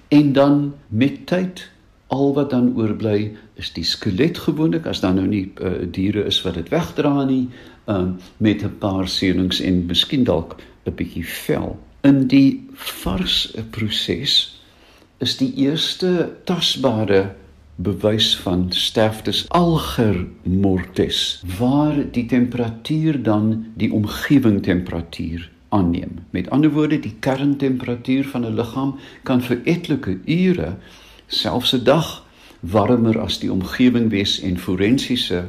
en 0.08 0.32
dan 0.32 0.74
met 0.88 1.26
tyd 1.26 1.66
al 2.14 2.32
wat 2.36 2.50
dan 2.50 2.70
oorbly 2.76 3.34
is 3.58 3.72
die 3.74 3.84
skelet 3.84 4.38
gewoonlik 4.38 4.86
as 4.86 5.00
dan 5.02 5.16
nou 5.18 5.26
nie 5.26 5.48
uh, 5.58 5.82
diere 5.90 6.22
is 6.30 6.38
wat 6.44 6.54
dit 6.54 6.68
wegdra 6.70 7.24
nie, 7.26 7.48
um, 7.90 8.16
met 8.38 8.62
'n 8.62 8.78
paar 8.78 9.08
seunings 9.08 9.60
en 9.60 9.86
miskien 9.86 10.24
dalk 10.24 10.54
'n 10.86 10.94
bietjie 10.94 11.26
vel 11.26 11.74
in 12.06 12.28
die 12.30 12.62
vars 12.74 13.56
proses 13.70 14.60
is 15.18 15.36
die 15.36 15.52
eerste 15.66 16.30
tasbare 16.44 17.34
bewys 17.76 18.36
van 18.36 18.66
sterftes 18.72 19.48
alger 19.48 20.26
mortis 20.42 21.42
waar 21.58 22.10
die 22.10 22.26
temperatuur 22.26 23.22
dan 23.22 23.66
die 23.74 23.92
omgewing 23.92 24.62
temperatuur 24.62 25.50
aanneem. 25.68 26.18
Met 26.30 26.50
ander 26.50 26.70
woorde 26.70 27.00
die 27.00 27.14
kerntemperatuur 27.20 28.24
van 28.24 28.46
'n 28.46 28.54
liggaam 28.54 28.94
kan 29.22 29.42
vir 29.42 29.60
etlike 29.64 30.18
ure 30.24 30.76
selfs 31.26 31.72
'n 31.72 31.84
dag 31.84 32.24
warmer 32.60 33.20
as 33.20 33.38
die 33.38 33.52
omgewing 33.52 34.10
wees 34.10 34.40
en 34.40 34.58
forensiese 34.58 35.46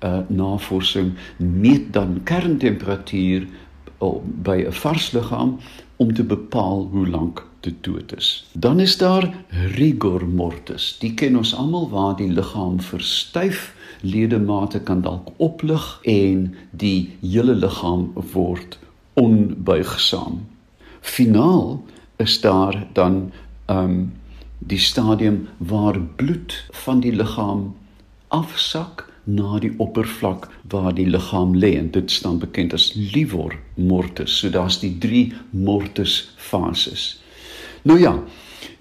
uh, 0.00 0.18
navorsing 0.28 1.12
meet 1.36 1.92
dan 1.92 2.20
kerntemperatuur 2.24 3.46
oh, 3.98 4.22
by 4.24 4.64
'n 4.66 4.72
vars 4.72 5.10
liggaam 5.12 5.58
om 6.00 6.14
te 6.14 6.24
bepaal 6.24 6.86
hoe 6.92 7.08
lank 7.08 7.42
dit 7.60 7.76
dood 7.84 8.16
is. 8.16 8.46
Dan 8.52 8.80
is 8.80 8.96
daar 8.98 9.34
rigor 9.76 10.24
mortis. 10.28 10.96
Die 11.00 11.12
ken 11.14 11.36
ons 11.36 11.52
almal 11.54 11.90
waar 11.92 12.14
die 12.16 12.30
liggaam 12.32 12.78
verstyf, 12.80 13.74
ledemate 14.00 14.80
kan 14.80 15.02
dalk 15.04 15.28
oplig 15.36 15.84
en 16.08 16.54
die 16.70 17.10
hele 17.20 17.52
liggaam 17.54 18.08
word 18.32 18.78
onbuigsaam. 19.20 20.40
Finaal 21.00 21.84
is 22.16 22.40
daar 22.40 22.86
dan 22.96 23.32
um 23.68 24.12
die 24.58 24.80
stadium 24.80 25.48
waar 25.56 26.00
bloed 26.00 26.64
van 26.84 27.00
die 27.00 27.12
liggaam 27.12 27.74
afsak 28.28 29.09
na 29.24 29.58
die 29.58 29.72
oppervlak 29.78 30.48
waar 30.70 30.94
die 30.94 31.06
liggaam 31.06 31.56
lê 31.56 31.74
en 31.78 31.90
dit 31.90 32.10
staan 32.10 32.38
bekend 32.38 32.74
as 32.74 32.92
livor 32.94 33.56
mortis. 33.74 34.38
So 34.38 34.50
daar's 34.50 34.80
die 34.80 34.98
drie 34.98 35.32
mortis 35.50 36.34
fases. 36.36 37.20
Nou 37.82 37.98
ja, 38.00 38.14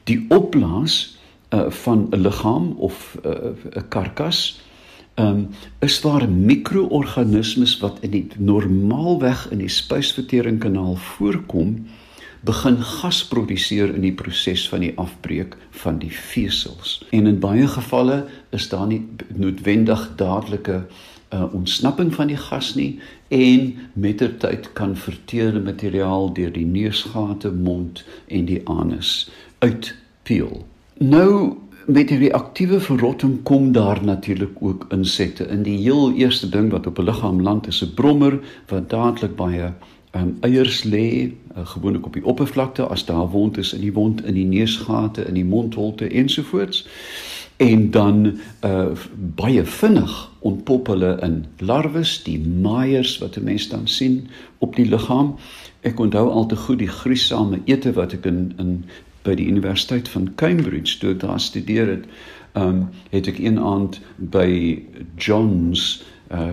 die 0.04 0.25
opblaas 0.30 1.17
uh, 1.49 1.69
van 1.69 2.08
'n 2.12 2.21
liggaam 2.21 2.75
of 2.78 3.17
uh, 3.25 3.32
'n 3.32 3.58
uh, 3.78 3.84
karkas 3.89 4.62
um, 5.15 5.47
is 5.80 6.02
waar 6.02 6.30
mikroorganismes 6.30 7.78
wat 7.80 7.97
in 8.02 8.12
die 8.12 8.28
normaalweg 8.38 9.47
in 9.52 9.58
die 9.58 9.71
spysverteringskanaal 9.71 10.95
voorkom 10.95 11.88
begin 12.41 12.78
gas 12.84 13.19
produseer 13.28 13.93
in 13.93 14.02
die 14.02 14.15
proses 14.15 14.69
van 14.69 14.80
die 14.80 14.93
afbreek 14.97 15.58
van 15.84 15.99
die 15.99 16.12
vesels. 16.12 16.99
En 17.12 17.28
in 17.28 17.39
baie 17.39 17.67
gevalle 17.67 18.25
is 18.56 18.69
daar 18.69 18.88
nie 18.88 19.02
noodwendig 19.36 20.06
dadelike 20.15 20.86
uh, 21.34 21.54
ontsnapping 21.54 22.13
van 22.15 22.32
die 22.32 22.39
gas 22.39 22.73
nie 22.75 22.99
en 23.28 23.73
mettertyd 23.93 24.71
kan 24.73 24.95
verteerde 24.95 25.60
materiaal 25.60 26.34
deur 26.34 26.52
die 26.54 26.65
neusgate, 26.65 27.52
mond 27.52 28.04
en 28.28 28.45
die 28.45 28.62
anus 28.69 29.30
uitpeel. 29.60 30.63
Nou 30.97 31.58
met 31.89 32.08
die 32.12 32.19
reaktiewe 32.21 32.80
verrotting 32.80 33.39
kom 33.43 33.71
daar 33.71 34.04
natuurlik 34.06 34.58
ook 34.60 34.86
insette. 34.93 35.47
In 35.49 35.63
die 35.65 35.78
heel 35.78 36.13
eerste 36.13 36.49
ding 36.49 36.71
wat 36.71 36.88
op 36.88 36.99
'n 36.99 37.04
liggaam 37.04 37.41
land 37.41 37.67
is 37.67 37.82
'n 37.84 37.93
brommer 37.93 38.39
wat 38.67 38.89
dadelik 38.89 39.36
baie 39.36 39.73
um, 40.12 40.38
eiers 40.41 40.84
lê 40.84 41.08
uh, 41.24 41.65
gewoonlik 41.67 42.06
op 42.06 42.13
die 42.13 42.26
oppervlakte 42.26 42.88
as 42.88 43.06
daar 43.06 43.30
wond 43.30 43.58
is 43.58 43.74
in 43.74 43.82
die 43.82 43.93
wond 43.93 44.26
in 44.26 44.34
die 44.34 44.45
neusgate 44.45 45.26
in 45.26 45.34
die 45.34 45.45
mondholte 45.45 46.08
ensovoorts. 46.08 46.88
En 47.58 47.91
dan 47.91 48.39
uh, 48.65 48.86
baie 49.36 49.65
vinnig 49.65 50.32
ontpop 50.39 50.88
hulle 50.88 51.17
in 51.22 51.45
larwes 51.58 52.24
die 52.24 52.39
maaiers 52.39 53.17
wat 53.17 53.36
'n 53.36 53.43
mens 53.43 53.67
dan 53.69 53.88
sien 53.88 54.28
op 54.58 54.76
die 54.76 54.88
liggaam. 54.88 55.36
Ek 55.82 56.00
onthou 56.00 56.30
al 56.30 56.45
te 56.45 56.56
goed 56.56 56.80
die 56.80 56.88
gruisame 56.88 57.60
ete 57.65 57.93
wat 57.93 58.13
ek 58.13 58.26
in 58.26 58.54
in 58.58 58.86
by 59.24 59.36
die 59.36 59.48
universiteit 59.48 60.08
van 60.08 60.32
Cambridge 60.36 60.98
toe 60.98 61.17
daar 61.17 61.39
studeer 61.39 61.88
het. 61.88 62.06
Um, 62.54 62.89
het 63.10 63.28
ek 63.28 63.38
een 63.38 63.60
aand 63.60 64.02
by 64.17 64.80
John's 65.15 66.04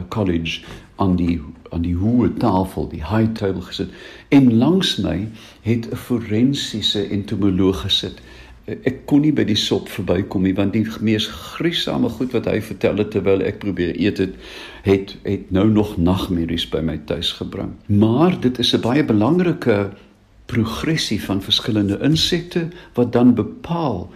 college 0.09 0.61
aan 0.97 1.17
die 1.17 1.41
aan 1.75 1.83
die 1.83 1.97
hoë 1.99 2.31
tafel, 2.39 2.89
die 2.89 3.03
high 3.03 3.33
table 3.35 3.65
gesit 3.67 3.93
en 4.35 4.51
langs 4.59 4.97
my 5.03 5.29
het 5.67 5.89
'n 5.91 5.97
forensiese 5.97 7.09
entomoloog 7.09 7.81
gesit. 7.81 8.21
Ek 8.67 9.07
kon 9.07 9.21
nie 9.21 9.33
by 9.33 9.45
die 9.45 9.57
sop 9.57 9.89
verbykom 9.89 10.43
nie 10.43 10.55
want 10.55 10.73
die 10.73 10.87
mees 11.01 11.27
gruisame 11.27 12.09
goed 12.09 12.33
wat 12.33 12.47
hy 12.47 12.61
vertel 12.61 12.97
het 12.97 13.11
terwyl 13.11 13.43
ek 13.43 13.59
probeer 13.59 13.95
eet 13.99 14.19
het, 14.19 14.35
het 14.83 15.17
het 15.23 15.51
nou 15.51 15.69
nog 15.69 15.97
nagmerries 15.97 16.69
by 16.69 16.81
my 16.81 16.99
tuis 17.05 17.33
gebring. 17.33 17.71
Maar 17.87 18.41
dit 18.41 18.59
is 18.59 18.75
'n 18.75 18.81
baie 18.81 19.05
belangrike 19.05 19.91
progressie 20.47 21.23
van 21.23 21.43
verskillende 21.43 21.99
insekte 22.03 22.69
wat 22.95 23.13
dan 23.13 23.35
bepaal 23.35 24.11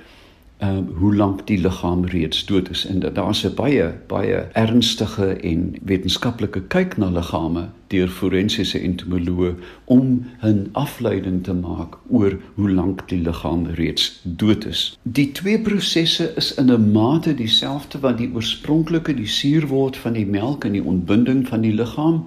ehm 0.60 0.78
uh, 0.78 0.96
hoe 0.98 1.14
lank 1.16 1.46
die 1.46 1.58
liggaam 1.58 2.04
reeds 2.04 2.44
dood 2.44 2.70
is 2.70 2.86
en 2.86 3.00
daar's 3.00 3.44
'n 3.44 3.54
baie 3.54 3.94
baie 4.06 4.38
ernstige 4.52 5.28
en 5.50 5.74
wetenskaplike 5.84 6.60
kyk 6.74 6.96
na 6.96 7.08
liggame 7.10 7.68
deur 7.86 8.08
forensiese 8.08 8.78
entomoloë 8.78 9.54
om 9.84 10.24
'n 10.42 10.68
afleiding 10.72 11.42
te 11.44 11.52
maak 11.52 11.96
oor 12.08 12.38
hoe 12.54 12.70
lank 12.70 13.08
die 13.08 13.22
liggaam 13.22 13.66
reeds 13.66 14.20
dood 14.22 14.66
is. 14.66 14.98
Die 15.02 15.32
twee 15.32 15.60
prosesse 15.60 16.32
is 16.36 16.54
in 16.54 16.70
'n 16.70 16.92
mate 16.92 17.34
dieselfde 17.34 17.98
want 17.98 18.18
die 18.18 18.30
oorspronklike 18.34 19.14
die 19.14 19.26
suurword 19.26 19.96
van 19.96 20.12
die 20.12 20.26
melk 20.26 20.64
en 20.64 20.72
die 20.72 20.84
ontbinding 20.84 21.48
van 21.48 21.60
die 21.60 21.74
liggaam 21.74 22.24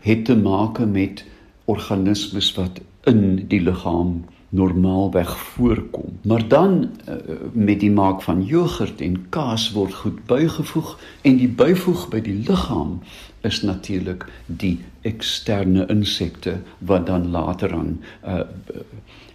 het 0.00 0.24
te 0.24 0.36
maak 0.36 0.78
met 0.86 1.24
organismes 1.64 2.54
wat 2.54 2.80
in 3.04 3.44
die 3.48 3.60
liggaam 3.60 4.24
normaalweg 4.56 5.36
voorkom. 5.38 6.18
Maar 6.22 6.48
dan 6.48 6.90
uh, 7.08 7.14
met 7.52 7.80
die 7.80 7.90
maak 7.90 8.22
van 8.22 8.42
jogurt 8.44 9.00
en 9.00 9.18
kaas 9.28 9.70
word 9.76 9.94
goed 9.94 10.24
bygevoeg 10.26 10.96
en 11.22 11.36
die 11.36 11.48
byvoeg 11.48 12.08
by 12.12 12.20
die 12.24 12.38
liggaam 12.48 12.98
is 13.46 13.62
natuurlik 13.62 14.26
die 14.46 14.78
eksterne 15.06 15.86
insekte 15.92 16.58
wat 16.78 17.06
dan 17.06 17.30
later 17.30 17.74
aan 17.74 17.98
uh, 18.24 18.40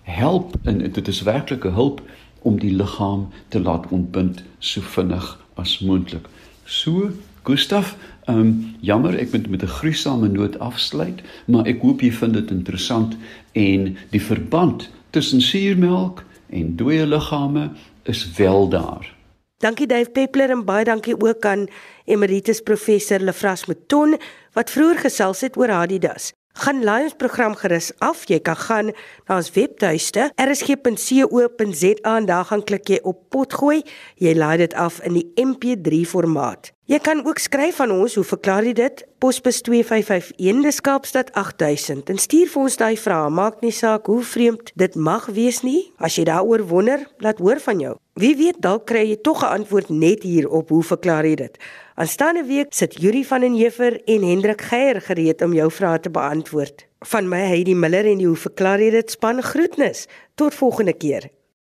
help 0.03 0.55
en 0.63 0.81
dit 0.91 1.07
is 1.07 1.23
werklike 1.27 1.69
hulp 1.77 2.01
om 2.41 2.57
die 2.59 2.73
liggaam 2.73 3.27
te 3.53 3.61
laat 3.61 3.87
ontbind 3.89 4.43
so 4.59 4.81
vinnig 4.81 5.37
as 5.61 5.79
moontlik. 5.79 6.25
So 6.65 7.11
Gustaf, 7.43 7.95
ehm 8.29 8.39
um, 8.39 8.75
jammer 8.79 9.15
ek 9.17 9.31
moet 9.31 9.49
met 9.49 9.63
'n 9.63 9.75
gruisame 9.77 10.27
noot 10.27 10.59
afsluit, 10.59 11.21
maar 11.45 11.65
ek 11.65 11.81
hoop 11.81 12.01
jy 12.01 12.11
vind 12.11 12.33
dit 12.33 12.51
interessant 12.51 13.17
en 13.51 13.97
die 14.09 14.21
verband 14.21 14.89
tussen 15.11 15.41
suurmelk 15.41 16.23
en 16.49 16.75
dooie 16.75 17.07
liggame 17.07 17.69
is 18.03 18.25
wel 18.37 18.69
daar. 18.69 19.13
Dankie 19.61 19.87
Dave 19.87 20.09
Peppler 20.09 20.49
en 20.49 20.65
baie 20.65 20.83
dankie 20.83 21.13
ook 21.21 21.45
aan 21.45 21.67
Emeritus 22.05 22.61
Professor 22.65 23.19
Lefras 23.19 23.65
Mouton 23.69 24.17
wat 24.57 24.71
vroeër 24.73 25.03
gesels 25.05 25.41
het 25.45 25.57
oor 25.57 25.71
Adidas. 25.71 26.31
Gaan 26.53 26.83
laai 26.83 27.03
ons 27.03 27.15
program 27.15 27.53
gerus 27.55 27.91
af. 28.03 28.25
Jy 28.27 28.41
kan 28.43 28.57
gaan 28.59 28.91
na 29.27 29.37
ons 29.37 29.51
webtuiste 29.55 30.31
rsg.co.za 30.35 32.15
en 32.17 32.25
daar 32.25 32.49
gaan 32.49 32.63
klik 32.63 32.89
jy 32.91 32.99
op 33.07 33.21
potgooi. 33.31 33.81
Jy 34.19 34.33
laai 34.35 34.57
dit 34.65 34.73
af 34.73 34.99
in 35.07 35.15
die 35.19 35.27
MP3 35.39 36.01
formaat. 36.09 36.73
Jy 36.91 36.97
kan 36.99 37.21
ook 37.23 37.39
skryf 37.39 37.77
aan 37.79 37.91
ons, 37.95 38.17
hoe 38.19 38.23
verklaar 38.27 38.65
jy 38.67 38.73
dit? 38.75 39.03
Posbus 39.23 39.61
2551 39.63 40.33
in 40.43 40.65
Kaapstad 40.83 41.29
8000 41.39 42.09
en 42.11 42.19
stuur 42.19 42.49
vir 42.51 42.61
ons 42.65 42.75
daai 42.81 42.97
vrae. 42.99 43.29
Maak 43.31 43.61
nie 43.63 43.71
saak 43.71 44.09
hoe 44.11 44.19
vreemd 44.27 44.73
dit 44.75 44.97
mag 44.99 45.29
wees 45.31 45.61
nie. 45.63 45.93
As 46.03 46.17
jy 46.19 46.25
daaroor 46.27 46.65
wonder, 46.67 47.07
laat 47.23 47.39
hoor 47.39 47.63
van 47.63 47.79
jou. 47.79 47.95
Wie 48.19 48.35
weet 48.35 48.59
dalk 48.59 48.89
kry 48.91 49.05
jy 49.07 49.21
tog 49.23 49.39
'n 49.39 49.63
antwoord 49.63 49.89
net 49.89 50.23
hier 50.23 50.49
op 50.49 50.69
hoe 50.69 50.83
verklaar 50.83 51.23
jy 51.25 51.35
dit? 51.35 51.57
Aanstaande 51.95 52.43
week 52.43 52.73
sit 52.73 52.99
Yuri 52.99 53.23
van 53.23 53.41
den 53.41 53.55
Heever 53.55 54.01
en 54.05 54.23
Hendrik 54.23 54.61
Geier 54.61 55.01
gereed 55.01 55.41
om 55.41 55.53
jou 55.53 55.71
vrae 55.71 55.99
te 55.99 56.09
beantwoord. 56.09 56.87
Van 57.05 57.29
my 57.29 57.47
Heidi 57.47 57.75
Miller 57.75 58.05
en 58.05 58.17
die 58.17 58.27
hoe 58.27 58.35
verklaar 58.35 58.79
jy 58.79 58.89
dit 58.89 59.11
span 59.11 59.41
groetnis. 59.41 60.07
Tot 60.35 60.53
volgende 60.53 60.93
keer. 60.93 61.31